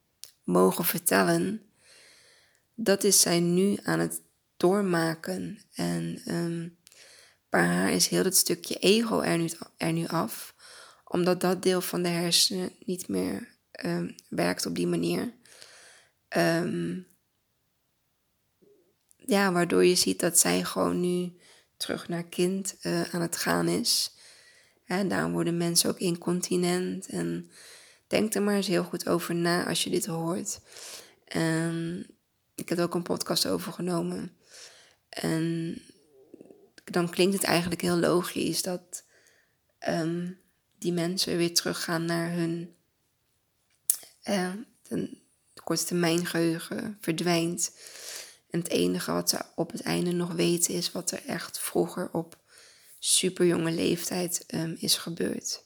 mogen 0.44 0.86
vertellen. 0.86 1.71
Dat 2.84 3.04
is 3.04 3.22
zij 3.22 3.40
nu 3.40 3.78
aan 3.84 4.00
het 4.00 4.22
doormaken. 4.58 5.60
En 5.74 6.22
um, 6.28 6.78
bij 7.50 7.66
haar 7.66 7.92
is 7.92 8.08
heel 8.08 8.24
het 8.24 8.36
stukje 8.36 8.76
ego 8.76 9.20
er 9.20 9.38
nu, 9.38 9.50
er 9.78 9.92
nu 9.92 10.08
af. 10.08 10.56
Omdat 11.06 11.42
dat 11.42 11.64
deel 11.64 11.82
van 11.82 12.04
de 12.04 12.10
hersenen 12.10 12.72
niet 12.86 13.08
meer 13.08 13.58
um, 13.86 14.16
werkt 14.30 14.66
op 14.66 14.76
die 14.76 14.88
manier. 14.88 15.34
Um, 16.38 17.08
ja, 19.16 19.52
waardoor 19.52 19.86
je 19.86 19.96
ziet 19.96 20.20
dat 20.20 20.40
zij 20.40 20.64
gewoon 20.64 21.00
nu 21.00 21.34
terug 21.78 22.08
naar 22.08 22.24
kind 22.24 22.76
uh, 22.82 23.02
aan 23.14 23.22
het 23.22 23.36
gaan 23.36 23.68
is. 23.68 24.16
En 24.86 25.08
daarom 25.08 25.32
worden 25.32 25.58
mensen 25.58 25.90
ook 25.90 26.00
incontinent. 26.00 27.08
En 27.08 27.52
denk 28.08 28.34
er 28.34 28.42
maar 28.42 28.56
eens 28.56 28.68
heel 28.68 28.84
goed 28.84 29.08
over 29.08 29.36
na 29.36 29.68
als 29.68 29.84
je 29.84 29.90
dit 29.90 30.06
hoort. 30.06 30.60
En 31.26 32.06
ik 32.62 32.70
heb 32.70 32.78
er 32.78 32.84
ook 32.84 32.96
een 32.96 33.04
podcast 33.04 33.46
over 33.46 33.74
genomen. 33.74 34.38
En 35.10 35.76
dan 36.84 37.10
klinkt 37.10 37.34
het 37.34 37.44
eigenlijk 37.44 37.82
heel 37.82 37.98
logisch 37.98 38.62
dat 38.62 39.04
um, 39.88 40.40
die 40.78 40.94
mensen 40.94 41.38
weer 41.38 41.54
teruggaan 41.54 42.06
naar 42.06 42.32
hun 42.32 42.76
uh, 44.24 44.54
korte 45.64 45.86
termijn 45.86 46.26
geheugen 46.26 46.98
verdwijnt. 47.02 47.76
En 48.50 48.60
het 48.60 48.70
enige 48.70 49.12
wat 49.12 49.30
ze 49.30 49.42
op 49.56 49.72
het 49.72 49.82
einde 49.82 50.12
nog 50.12 50.34
weten 50.34 50.74
is 50.74 50.92
wat 50.92 51.12
er 51.12 51.26
echt 51.26 51.60
vroeger 51.60 52.10
op 52.12 52.38
superjonge 53.00 53.72
leeftijd 53.72 54.44
um, 54.48 54.76
is 54.80 54.98
gebeurd. 54.98 55.64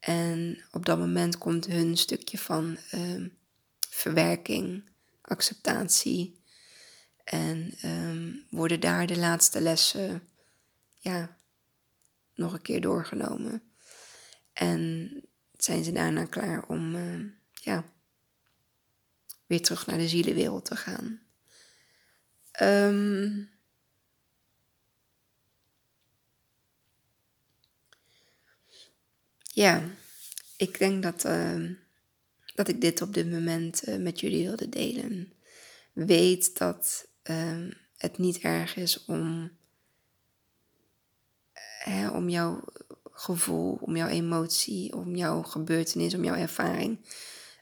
En 0.00 0.64
op 0.70 0.86
dat 0.86 0.98
moment 0.98 1.38
komt 1.38 1.66
hun 1.66 1.96
stukje 1.96 2.38
van 2.38 2.78
um, 2.94 3.36
verwerking, 3.88 4.92
acceptatie. 5.24 6.42
En 7.24 7.74
um, 7.84 8.46
worden 8.50 8.80
daar 8.80 9.06
de 9.06 9.18
laatste 9.18 9.60
lessen 9.60 10.28
ja, 10.94 11.36
nog 12.34 12.52
een 12.52 12.62
keer 12.62 12.80
doorgenomen. 12.80 13.62
En 14.52 15.10
zijn 15.56 15.84
ze 15.84 15.92
daarna 15.92 16.24
klaar 16.24 16.66
om 16.66 16.94
uh, 16.94 17.30
ja, 17.52 17.84
weer 19.46 19.62
terug 19.62 19.86
naar 19.86 19.98
de 19.98 20.08
zielenwereld 20.08 20.64
te 20.64 20.76
gaan. 20.76 21.20
Um, 22.60 23.50
ja, 29.40 29.82
ik 30.56 30.78
denk 30.78 31.02
dat, 31.02 31.24
dat 32.54 32.68
ik 32.68 32.80
dit 32.80 33.02
op 33.02 33.14
dit 33.14 33.30
moment 33.30 33.88
uh, 33.88 33.96
met 33.96 34.20
jullie 34.20 34.46
wilde 34.46 34.68
delen. 34.68 35.32
Weet 35.92 36.58
dat 36.58 37.08
uh, 37.30 37.68
het 37.96 38.18
niet 38.18 38.38
erg 38.38 38.76
is 38.76 39.04
om, 39.04 39.50
om 42.12 42.28
jouw 42.28 42.64
gevoel, 43.12 43.78
om 43.80 43.96
jouw 43.96 44.08
emotie, 44.08 44.94
om 44.94 45.16
jouw 45.16 45.42
gebeurtenis, 45.42 46.14
om 46.14 46.24
jouw 46.24 46.34
ervaring 46.36 46.98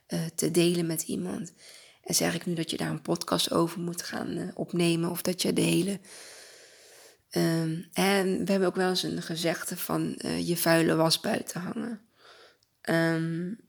uh, 0.07 0.25
te 0.35 0.51
delen 0.51 0.85
met 0.85 1.01
iemand. 1.01 1.53
En 2.03 2.15
zeg 2.15 2.35
ik 2.35 2.45
nu 2.45 2.53
dat 2.53 2.69
je 2.69 2.77
daar 2.77 2.89
een 2.89 3.01
podcast 3.01 3.51
over 3.51 3.79
moet 3.79 4.01
gaan 4.01 4.37
uh, 4.37 4.49
opnemen 4.53 5.09
of 5.09 5.21
dat 5.21 5.41
je 5.41 5.53
de 5.53 5.61
hele. 5.61 5.99
Um, 7.31 7.89
en 7.93 8.45
we 8.45 8.51
hebben 8.51 8.67
ook 8.67 8.75
wel 8.75 8.89
eens 8.89 9.03
een 9.03 9.21
gezegde 9.21 9.77
van 9.77 10.19
je 10.43 10.57
vuile 10.57 10.95
was 10.95 11.19
buiten 11.19 11.61
hangen. 11.61 12.01
Um, 12.89 13.59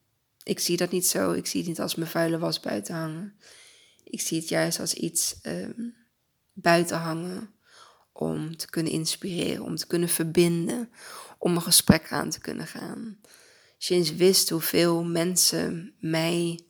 ik 0.45 0.59
zie 0.59 0.77
dat 0.77 0.91
niet 0.91 1.07
zo. 1.07 1.33
Ik 1.33 1.47
zie 1.47 1.61
het 1.61 1.69
niet 1.69 1.81
als 1.81 1.95
mijn 1.95 2.11
vuile 2.11 2.39
was 2.39 2.61
buiten 2.61 2.95
hangen. 2.95 3.39
Ik 4.05 4.21
zie 4.21 4.39
het 4.39 4.49
juist 4.49 4.81
als 4.81 4.95
iets 4.95 5.37
um, 5.43 5.95
buiten 6.53 6.99
hangen 6.99 7.55
om 8.13 8.57
te 8.57 8.71
kunnen 8.71 8.93
inspireren, 8.93 9.65
om 9.65 9.77
te 9.77 9.87
kunnen 9.87 10.09
verbinden, 10.09 10.91
om 11.39 11.55
een 11.57 11.63
gesprek 11.63 12.13
aan 12.13 12.31
te 12.31 12.41
kunnen 12.41 12.67
gaan. 12.67 13.21
Als 13.89 14.15
wist 14.15 14.51
hoeveel 14.51 15.05
mensen 15.05 15.95
mij 16.01 16.61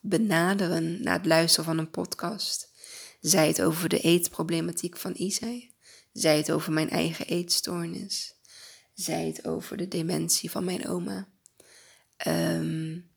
benaderen 0.00 1.02
na 1.02 1.12
het 1.12 1.26
luisteren 1.26 1.64
van 1.64 1.78
een 1.78 1.90
podcast. 1.90 2.72
Zij 3.20 3.48
het 3.48 3.62
over 3.62 3.88
de 3.88 4.00
eetproblematiek 4.00 4.96
van 4.96 5.14
Isai. 5.14 5.72
Zij 6.12 6.36
het 6.36 6.50
over 6.50 6.72
mijn 6.72 6.90
eigen 6.90 7.26
eetstoornis. 7.26 8.34
Zij 8.94 9.26
het 9.26 9.46
over 9.46 9.76
de 9.76 9.88
dementie 9.88 10.50
van 10.50 10.64
mijn 10.64 10.88
oma. 10.88 11.28
Um, 12.26 13.10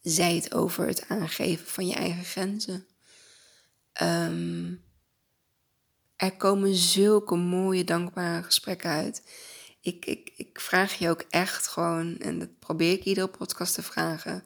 zij 0.00 0.34
het 0.34 0.54
over 0.54 0.86
het 0.86 1.08
aangeven 1.08 1.66
van 1.66 1.86
je 1.86 1.94
eigen 1.94 2.24
grenzen. 2.24 2.86
Um, 4.02 4.84
er 6.16 6.36
komen 6.36 6.74
zulke 6.74 7.36
mooie, 7.36 7.84
dankbare 7.84 8.42
gesprekken 8.42 8.90
uit. 8.90 9.22
Ik, 9.80 10.06
ik, 10.06 10.32
ik 10.36 10.60
vraag 10.60 10.94
je 10.94 11.08
ook 11.08 11.24
echt 11.30 11.66
gewoon, 11.66 12.18
en 12.18 12.38
dat 12.38 12.58
probeer 12.58 12.92
ik 12.92 13.04
iedere 13.04 13.28
podcast 13.28 13.74
te 13.74 13.82
vragen 13.82 14.44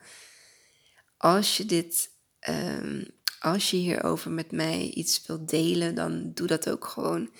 als 1.16 1.56
je 1.56 1.64
dit, 1.64 2.10
um, 2.48 3.06
als 3.38 3.70
je 3.70 3.76
hierover 3.76 4.30
met 4.30 4.52
mij 4.52 4.90
iets 4.90 5.26
wilt 5.26 5.48
delen, 5.48 5.94
dan 5.94 6.32
doe 6.34 6.46
dat 6.46 6.70
ook 6.70 6.84
gewoon. 6.84 7.30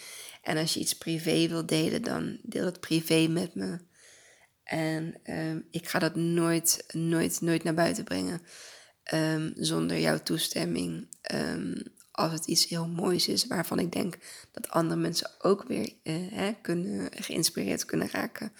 En 0.43 0.57
als 0.57 0.75
je 0.75 0.81
iets 0.81 0.97
privé 0.97 1.49
wilt 1.49 1.69
delen, 1.69 2.03
dan 2.03 2.39
deel 2.43 2.65
dat 2.65 2.81
privé 2.81 3.27
met 3.27 3.55
me. 3.55 3.79
En 4.67 5.15
um, 5.25 5.67
ik 5.71 5.89
ga 5.89 5.99
dat 5.99 6.15
nooit, 6.15 6.85
nooit, 6.93 7.41
nooit 7.41 7.65
naar 7.65 7.75
buiten 7.75 8.05
brengen 8.05 8.41
um, 9.15 9.53
zonder 9.57 9.99
jouw 9.99 10.19
toestemming. 10.19 11.09
als 12.11 12.33
het 12.33 12.47
iets 12.47 12.69
heel 12.69 12.89
moois 12.89 13.29
is 13.29 13.47
waarvan 13.47 13.79
ik 13.79 13.93
denk 13.93 14.17
dat 14.53 14.69
andere 14.69 15.01
mensen 15.01 15.31
ook 15.39 15.63
weer 15.63 15.93
uh, 16.03 16.33
hè, 16.33 16.53
kunnen, 16.63 17.09
geïnspireerd 17.15 17.85
kunnen 17.85 18.11
raken. 18.11 18.53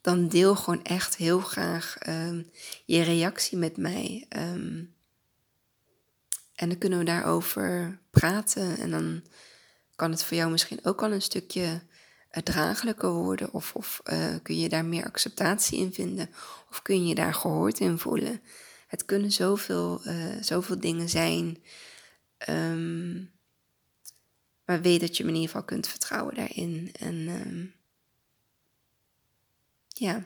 Dan 0.00 0.28
deel 0.28 0.56
gewoon 0.56 0.84
echt 0.84 1.16
heel 1.16 1.40
graag 1.40 1.98
je 2.84 3.02
reactie 3.02 3.58
met 3.58 3.76
mij. 3.76 4.26
En 4.28 4.94
dan 6.68 6.78
kunnen 6.78 6.98
we 6.98 7.04
daarover 7.04 7.98
praten. 8.10 8.78
En 8.78 8.90
dan 8.90 9.22
kan 9.96 10.10
het 10.10 10.24
voor 10.24 10.36
jou 10.36 10.50
misschien 10.50 10.84
ook 10.84 11.02
al 11.02 11.12
een 11.12 11.22
stukje 11.22 11.82
draaglijker 12.30 13.10
worden. 13.10 13.52
Of, 13.52 13.74
of 13.74 14.00
uh, 14.12 14.34
kun 14.42 14.58
je 14.58 14.68
daar 14.68 14.84
meer 14.84 15.04
acceptatie 15.04 15.78
in 15.78 15.92
vinden. 15.92 16.30
Of 16.70 16.82
kun 16.82 17.06
je 17.06 17.14
daar 17.14 17.34
gehoord 17.34 17.80
in 17.80 17.98
voelen. 17.98 18.42
Het 18.86 19.04
kunnen 19.04 19.32
zoveel, 19.32 20.00
uh, 20.06 20.34
zoveel 20.40 20.80
dingen 20.80 21.08
zijn. 21.08 21.58
Um, 22.48 23.30
maar 24.64 24.80
weet 24.80 25.00
dat 25.00 25.16
je 25.16 25.22
me 25.22 25.28
in 25.28 25.34
ieder 25.34 25.50
geval 25.50 25.66
kunt 25.66 25.88
vertrouwen 25.88 26.34
daarin. 26.34 26.92
En 26.98 27.74
ja, 29.88 30.24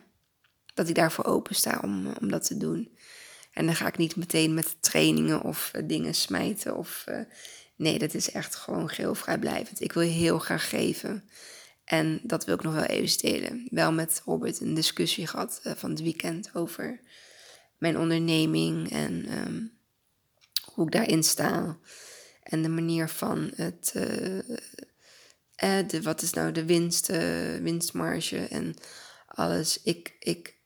dat 0.75 0.89
ik 0.89 0.95
daarvoor 0.95 1.25
open 1.25 1.55
sta 1.55 1.81
om, 1.83 2.07
om 2.21 2.31
dat 2.31 2.47
te 2.47 2.57
doen. 2.57 2.97
En 3.53 3.67
dan 3.67 3.75
ga 3.75 3.87
ik 3.87 3.97
niet 3.97 4.17
meteen 4.17 4.55
met 4.55 4.77
trainingen 4.81 5.43
of 5.43 5.71
dingen 5.85 6.15
smijten. 6.15 6.77
Of, 6.77 7.05
nee, 7.77 7.99
dat 7.99 8.15
is 8.15 8.31
echt 8.31 8.55
gewoon 8.55 8.89
geheel 8.89 9.15
vrijblijvend. 9.15 9.81
Ik 9.81 9.93
wil 9.93 10.03
heel 10.03 10.39
graag 10.39 10.69
geven. 10.69 11.29
En 11.85 12.21
dat 12.23 12.45
wil 12.45 12.55
ik 12.55 12.63
nog 12.63 12.75
wel 12.75 12.85
even 12.85 13.19
delen. 13.19 13.67
Wel 13.71 13.93
met 13.93 14.23
Robert 14.25 14.61
een 14.61 14.75
discussie 14.75 15.27
gehad 15.27 15.61
uh, 15.65 15.73
van 15.73 15.91
het 15.91 16.01
weekend 16.01 16.55
over 16.55 17.01
mijn 17.79 17.99
onderneming 17.99 18.91
en 18.91 19.39
um, 19.39 19.73
hoe 20.65 20.87
ik 20.87 20.93
daarin 20.93 21.23
sta. 21.23 21.79
En 22.43 22.63
de 22.63 22.69
manier 22.69 23.09
van 23.09 23.53
het. 23.55 23.91
de, 25.87 26.03
wat 26.03 26.23
is 26.23 26.33
nou 26.33 26.53
de 26.53 26.65
winst, 26.65 27.07
winstmarge 27.61 28.39
en 28.39 28.75
alles. 29.27 29.83
Ik, 29.83 30.17
ik, 30.19 30.57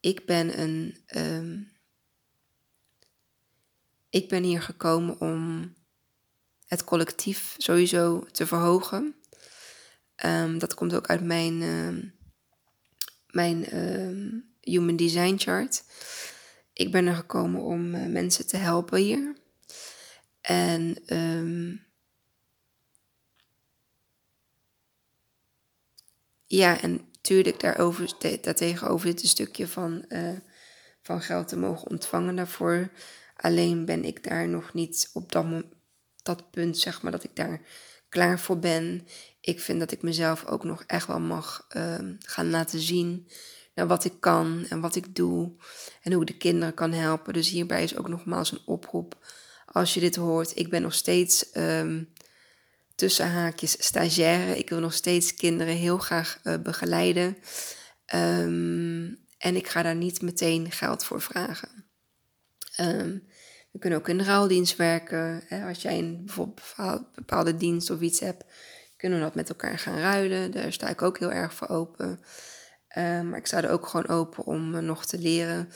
ik 0.00 0.26
ben 0.26 0.60
een. 0.60 0.96
Um, 1.16 1.72
ik 4.12 4.28
ben 4.28 4.42
hier 4.42 4.62
gekomen 4.62 5.20
om 5.20 5.72
het 6.66 6.84
collectief 6.84 7.54
sowieso 7.58 8.26
te 8.30 8.46
verhogen. 8.46 9.14
Um, 10.26 10.58
dat 10.58 10.74
komt 10.74 10.94
ook 10.94 11.06
uit 11.06 11.24
mijn, 11.24 11.62
um, 11.62 12.14
mijn 13.26 13.66
Human 14.60 14.96
Design 14.96 15.34
Chart. 15.38 15.84
Ik 16.72 16.92
ben 16.92 17.06
er 17.06 17.14
gekomen 17.14 17.60
om 17.60 17.94
uh, 17.94 18.06
mensen 18.06 18.46
te 18.46 18.56
helpen 18.56 18.98
hier. 18.98 19.36
En 20.40 20.96
ja, 26.46 26.80
en 26.80 27.08
tuurlijk 27.20 27.60
daarover, 27.60 28.14
daartegenover 28.18 29.08
zit 29.08 29.22
een 29.22 29.28
stukje 29.28 29.68
van, 29.68 30.04
uh, 30.08 30.38
van 31.02 31.22
geld 31.22 31.48
te 31.48 31.56
mogen 31.56 31.90
ontvangen 31.90 32.36
daarvoor. 32.36 32.90
Alleen 33.36 33.84
ben 33.84 34.04
ik 34.04 34.24
daar 34.24 34.48
nog 34.48 34.74
niet 34.74 35.10
op 35.12 35.32
dat, 35.32 35.64
dat 36.22 36.50
punt, 36.50 36.78
zeg 36.78 37.02
maar, 37.02 37.12
dat 37.12 37.24
ik 37.24 37.36
daar 37.36 37.60
klaar 38.08 38.40
voor 38.40 38.58
ben. 38.58 39.06
Ik 39.42 39.60
vind 39.60 39.78
dat 39.78 39.92
ik 39.92 40.02
mezelf 40.02 40.46
ook 40.46 40.64
nog 40.64 40.84
echt 40.86 41.06
wel 41.06 41.20
mag 41.20 41.66
ehm, 41.68 42.14
gaan 42.18 42.50
laten 42.50 42.80
zien 42.80 43.28
naar 43.74 43.86
wat 43.86 44.04
ik 44.04 44.20
kan 44.20 44.66
en 44.68 44.80
wat 44.80 44.96
ik 44.96 45.14
doe 45.14 45.52
en 46.02 46.12
hoe 46.12 46.22
ik 46.22 46.28
de 46.28 46.36
kinderen 46.36 46.74
kan 46.74 46.92
helpen. 46.92 47.32
Dus 47.32 47.48
hierbij 47.48 47.82
is 47.82 47.96
ook 47.96 48.08
nogmaals 48.08 48.52
een 48.52 48.62
oproep. 48.66 49.26
Als 49.66 49.94
je 49.94 50.00
dit 50.00 50.16
hoort, 50.16 50.56
ik 50.56 50.70
ben 50.70 50.82
nog 50.82 50.94
steeds 50.94 51.46
um, 51.54 52.12
tussen 52.94 53.30
haakjes 53.30 53.84
stagiaire. 53.84 54.58
Ik 54.58 54.68
wil 54.68 54.80
nog 54.80 54.92
steeds 54.92 55.34
kinderen 55.34 55.74
heel 55.74 55.98
graag 55.98 56.40
uh, 56.44 56.56
begeleiden. 56.58 57.36
Um, 58.14 59.18
en 59.38 59.56
ik 59.56 59.68
ga 59.68 59.82
daar 59.82 59.96
niet 59.96 60.22
meteen 60.22 60.70
geld 60.70 61.04
voor 61.04 61.20
vragen. 61.20 61.84
We 63.72 63.78
kunnen 63.78 63.98
ook 63.98 64.08
in 64.08 64.18
de 64.18 64.24
ruildienst 64.24 64.76
werken. 64.76 65.42
Hè? 65.46 65.68
Als 65.68 65.82
jij 65.82 65.98
een 65.98 66.22
bijvoorbeeld 66.24 67.14
bepaalde 67.14 67.56
dienst 67.56 67.90
of 67.90 68.00
iets 68.00 68.20
hebt, 68.20 68.44
kunnen 69.02 69.18
we 69.18 69.24
dat 69.24 69.34
met 69.34 69.48
elkaar 69.48 69.78
gaan 69.78 69.98
ruilen. 69.98 70.50
Daar 70.50 70.72
sta 70.72 70.88
ik 70.88 71.02
ook 71.02 71.18
heel 71.18 71.32
erg 71.32 71.54
voor 71.54 71.68
open. 71.68 72.08
Um, 72.96 73.28
maar 73.28 73.38
ik 73.38 73.46
sta 73.46 73.62
er 73.62 73.70
ook 73.70 73.86
gewoon 73.86 74.08
open 74.08 74.44
om 74.44 74.74
uh, 74.74 74.80
nog 74.80 75.06
te 75.06 75.18
leren. 75.18 75.68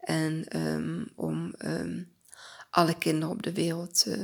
En 0.00 0.60
um, 0.60 1.12
om 1.14 1.54
um, 1.58 2.12
alle 2.70 2.98
kinderen 2.98 3.34
op 3.34 3.42
de 3.42 3.52
wereld, 3.52 4.04
uh, 4.08 4.14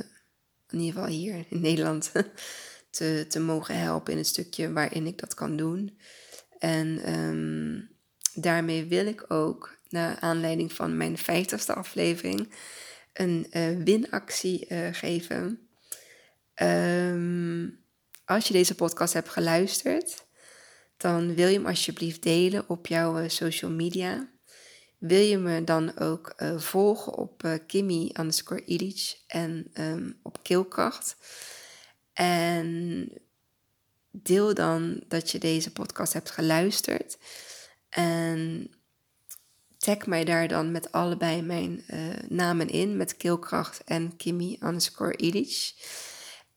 in 0.69 0.79
ieder 0.79 0.93
geval 0.93 1.07
hier 1.07 1.45
in 1.49 1.61
Nederland, 1.61 2.13
te, 2.91 3.25
te 3.29 3.41
mogen 3.41 3.79
helpen 3.79 4.13
in 4.13 4.19
het 4.19 4.27
stukje 4.27 4.73
waarin 4.73 5.07
ik 5.07 5.19
dat 5.19 5.35
kan 5.35 5.57
doen. 5.57 5.99
En 6.59 7.01
daarmee 8.35 8.85
wil 8.85 9.07
ik 9.07 9.25
ook, 9.29 9.79
naar 9.89 10.19
aanleiding 10.19 10.73
van 10.73 10.97
mijn 10.97 11.19
vijftigste 11.19 11.75
aflevering, 11.75 12.55
een 13.13 13.47
uh, 13.53 13.85
winactie 13.85 14.67
geven. 14.93 15.69
Als 18.31 18.47
je 18.47 18.53
deze 18.53 18.75
podcast 18.75 19.13
hebt 19.13 19.29
geluisterd, 19.29 20.25
dan 20.97 21.35
wil 21.35 21.49
je 21.49 21.57
hem 21.57 21.67
alsjeblieft 21.67 22.23
delen 22.23 22.69
op 22.69 22.87
jouw 22.87 23.23
uh, 23.23 23.29
social 23.29 23.71
media. 23.71 24.29
Wil 24.99 25.21
je 25.21 25.39
me 25.39 25.65
dan 25.65 25.99
ook 25.99 26.35
volgen 26.57 27.15
op 27.15 27.61
Kimmy 27.67 28.11
underscore 28.21 28.65
Illich 28.65 29.15
en 29.27 29.71
um, 29.75 30.19
op 30.23 30.43
Keelkracht. 30.43 31.17
En 32.13 33.09
deel 34.11 34.55
dan 34.55 35.03
dat 35.09 35.31
je 35.31 35.39
deze 35.39 35.73
podcast 35.73 36.13
hebt 36.13 36.31
geluisterd. 36.31 37.19
En 37.89 38.71
tag 39.79 40.07
mij 40.07 40.25
daar 40.25 40.49
dan 40.49 40.73
met 40.73 40.93
allebei 40.93 41.43
mijn 41.43 41.85
uh, 41.89 41.99
namen 42.29 42.69
in, 42.69 42.97
met 42.97 43.17
Keelkracht 43.17 43.85
en 43.85 44.17
Kimmy 44.17 44.59
underscore 44.63 45.17
Illich. 45.17 45.73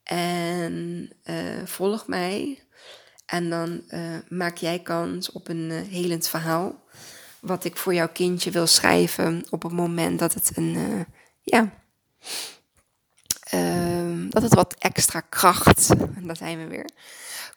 En 0.04 1.10
uh, 1.24 1.64
volg 1.64 2.06
mij. 2.06 2.62
En 3.26 3.50
dan 3.50 3.82
uh, 3.88 4.00
maak 4.28 4.56
jij 4.56 4.78
kans 4.78 5.32
op 5.32 5.48
een 5.48 5.70
helend 5.70 6.28
verhaal. 6.28 6.82
Wat 7.40 7.64
ik 7.64 7.76
voor 7.76 7.94
jouw 7.94 8.08
kindje 8.08 8.50
wil 8.50 8.66
schrijven 8.66 9.46
op 9.50 9.62
het 9.62 9.72
moment 9.72 10.18
dat 10.18 10.34
het 10.34 10.50
een, 10.54 11.06
ja, 11.42 11.72
ehm, 13.40 14.28
dat 14.28 14.42
het 14.42 14.54
wat 14.54 14.74
extra 14.78 15.20
kracht, 15.20 15.88
en 15.88 16.26
daar 16.26 16.36
zijn 16.36 16.58
we 16.58 16.66
weer, 16.66 16.90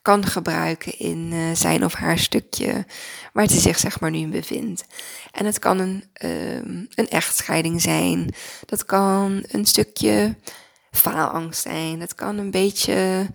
kan 0.08 0.26
gebruiken 0.26 1.00
in 1.00 1.32
uh, 1.34 1.56
zijn 1.56 1.86
of 1.86 1.94
haar 1.94 2.18
stukje 2.18 2.86
waar 3.34 3.46
hij 3.46 3.60
zich 3.60 3.80
zeg 3.80 4.00
maar 4.00 4.12
nu 4.12 4.18
in 4.18 4.30
bevindt. 4.30 4.86
En 5.32 5.46
het 5.46 5.60
kan 5.60 5.80
een, 5.80 6.04
um, 6.24 6.88
een 6.96 7.10
echtscheiding 7.10 7.82
zijn, 7.82 8.34
dat 8.66 8.86
kan 8.86 9.44
een 9.48 9.66
stukje 9.66 10.36
faalangst 10.92 11.62
zijn, 11.62 12.00
dat 12.00 12.16
kan 12.16 12.38
een 12.38 12.52
beetje, 12.52 13.28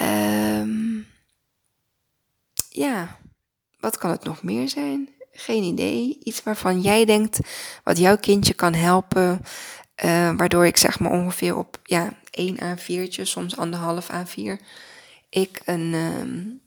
um, 0.00 1.06
ja, 2.68 3.18
wat 3.80 3.98
kan 3.98 4.10
het 4.10 4.24
nog 4.24 4.42
meer 4.42 4.68
zijn? 4.68 5.08
Geen 5.32 5.62
idee. 5.62 6.18
Iets 6.22 6.42
waarvan 6.42 6.80
jij 6.80 7.04
denkt 7.04 7.38
wat 7.84 7.98
jouw 7.98 8.16
kindje 8.16 8.54
kan 8.54 8.74
helpen. 8.74 9.40
Uh, 10.04 10.36
waardoor 10.36 10.66
ik 10.66 10.76
zeg 10.76 10.98
maar 10.98 11.10
ongeveer 11.10 11.56
op 11.56 11.78
ja, 11.82 12.12
1 12.30 12.56
A4'tje, 12.56 13.22
soms 13.22 13.56
anderhalf 13.56 14.08
A4 14.10 14.64
ik 15.30 15.60
een, 15.64 15.94
um, 15.94 16.60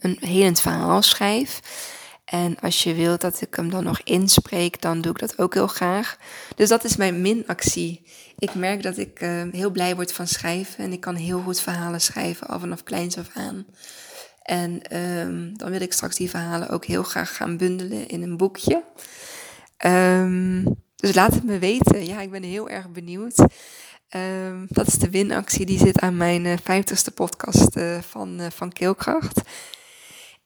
een 0.00 0.16
helend 0.20 0.60
verhaal 0.60 1.02
schrijf. 1.02 1.60
En 2.26 2.58
als 2.60 2.82
je 2.82 2.94
wilt 2.94 3.20
dat 3.20 3.40
ik 3.40 3.54
hem 3.54 3.70
dan 3.70 3.84
nog 3.84 4.00
inspreek, 4.04 4.80
dan 4.80 5.00
doe 5.00 5.12
ik 5.12 5.18
dat 5.18 5.38
ook 5.38 5.54
heel 5.54 5.66
graag. 5.66 6.16
Dus 6.56 6.68
dat 6.68 6.84
is 6.84 6.96
mijn 6.96 7.20
minactie. 7.20 8.02
Ik 8.38 8.54
merk 8.54 8.82
dat 8.82 8.98
ik 8.98 9.20
uh, 9.20 9.42
heel 9.52 9.70
blij 9.70 9.94
word 9.94 10.12
van 10.12 10.26
schrijven. 10.26 10.84
En 10.84 10.92
ik 10.92 11.00
kan 11.00 11.14
heel 11.14 11.40
goed 11.40 11.60
verhalen 11.60 12.00
schrijven, 12.00 12.46
al 12.46 12.60
vanaf 12.60 12.82
kleins 12.82 13.18
af 13.18 13.28
aan. 13.34 13.66
En 14.42 14.96
um, 14.96 15.58
dan 15.58 15.70
wil 15.70 15.80
ik 15.80 15.92
straks 15.92 16.16
die 16.16 16.30
verhalen 16.30 16.68
ook 16.68 16.84
heel 16.84 17.02
graag 17.02 17.36
gaan 17.36 17.56
bundelen 17.56 18.08
in 18.08 18.22
een 18.22 18.36
boekje. 18.36 18.82
Um, 19.86 20.64
dus 20.96 21.14
laat 21.14 21.34
het 21.34 21.44
me 21.44 21.58
weten. 21.58 22.06
Ja, 22.06 22.20
ik 22.20 22.30
ben 22.30 22.42
heel 22.42 22.68
erg 22.68 22.88
benieuwd. 22.88 23.38
Um, 24.16 24.66
dat 24.68 24.86
is 24.86 24.94
de 24.94 25.10
winactie, 25.10 25.66
die 25.66 25.78
zit 25.78 26.00
aan 26.00 26.16
mijn 26.16 26.44
uh, 26.44 26.54
vijftigste 26.62 27.10
podcast 27.10 27.76
uh, 27.76 27.98
van, 28.00 28.40
van 28.52 28.72
Keelkracht. 28.72 29.40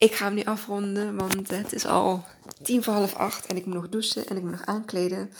Ik 0.00 0.14
ga 0.14 0.24
hem 0.24 0.34
nu 0.34 0.42
afronden, 0.44 1.16
want 1.16 1.50
het 1.50 1.72
is 1.72 1.86
al 1.86 2.24
tien 2.62 2.82
voor 2.82 2.92
half 2.92 3.14
acht 3.14 3.46
en 3.46 3.56
ik 3.56 3.66
moet 3.66 3.74
nog 3.74 3.88
douchen 3.88 4.26
en 4.26 4.36
ik 4.36 4.42
moet 4.42 4.50
nog 4.50 4.66
aankleden. 4.66 5.32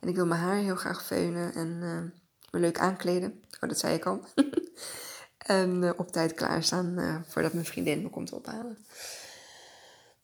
En 0.00 0.08
ik 0.08 0.14
wil 0.14 0.26
mijn 0.26 0.40
haar 0.40 0.56
heel 0.56 0.76
graag 0.76 1.04
veunen 1.04 1.54
en 1.54 1.78
me 2.50 2.58
leuk 2.58 2.78
aankleden. 2.78 3.42
Oh, 3.60 3.68
dat 3.68 3.78
zei 3.78 3.94
ik 3.94 4.06
al. 4.06 4.24
en 5.38 5.98
op 5.98 6.12
tijd 6.12 6.34
klaarstaan 6.34 7.24
voordat 7.28 7.52
mijn 7.52 7.64
vriendin 7.64 8.02
me 8.02 8.10
komt 8.10 8.32
ophalen. 8.32 8.86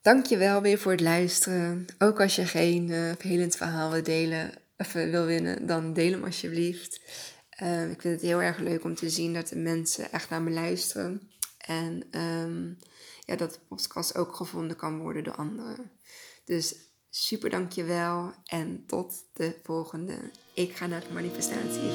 Dankjewel 0.03 0.63
weer 0.63 0.79
voor 0.79 0.93
het 0.93 1.01
luisteren. 1.01 1.87
Ook 1.99 2.21
als 2.21 2.37
je 2.37 2.47
geen 2.47 2.89
verhelend 3.19 3.57
verhaal 3.57 3.91
wil 3.91 4.03
delen 4.03 4.53
of 4.77 4.93
wil 4.93 5.25
winnen, 5.25 5.67
dan 5.67 5.93
deel 5.93 6.13
hem 6.13 6.25
alsjeblieft. 6.25 7.01
Uh, 7.63 7.91
ik 7.91 8.01
vind 8.01 8.15
het 8.15 8.23
heel 8.23 8.43
erg 8.43 8.59
leuk 8.59 8.85
om 8.85 8.95
te 8.95 9.11
zien 9.11 9.35
dat 9.35 9.49
de 9.49 9.57
mensen 9.57 10.13
echt 10.13 10.31
naar 10.31 10.43
me 10.43 10.51
luisteren. 10.51 11.31
En 11.59 12.21
um, 12.21 12.79
ja, 13.31 13.37
dat 13.37 13.53
de 13.53 13.61
podcast 13.69 14.17
ook 14.17 14.35
gevonden 14.37 14.77
kan 14.77 14.99
worden 14.99 15.25
door 15.25 15.35
anderen. 15.35 15.91
Dus 16.45 16.75
super 17.11 17.51
dankjewel 17.51 18.33
en 18.45 18.85
tot 18.87 19.15
de 19.33 19.59
volgende. 19.63 20.31
Ik 20.55 20.77
ga 20.77 20.87
naar 20.87 21.01
de 21.01 21.13
manifestatie 21.13 21.91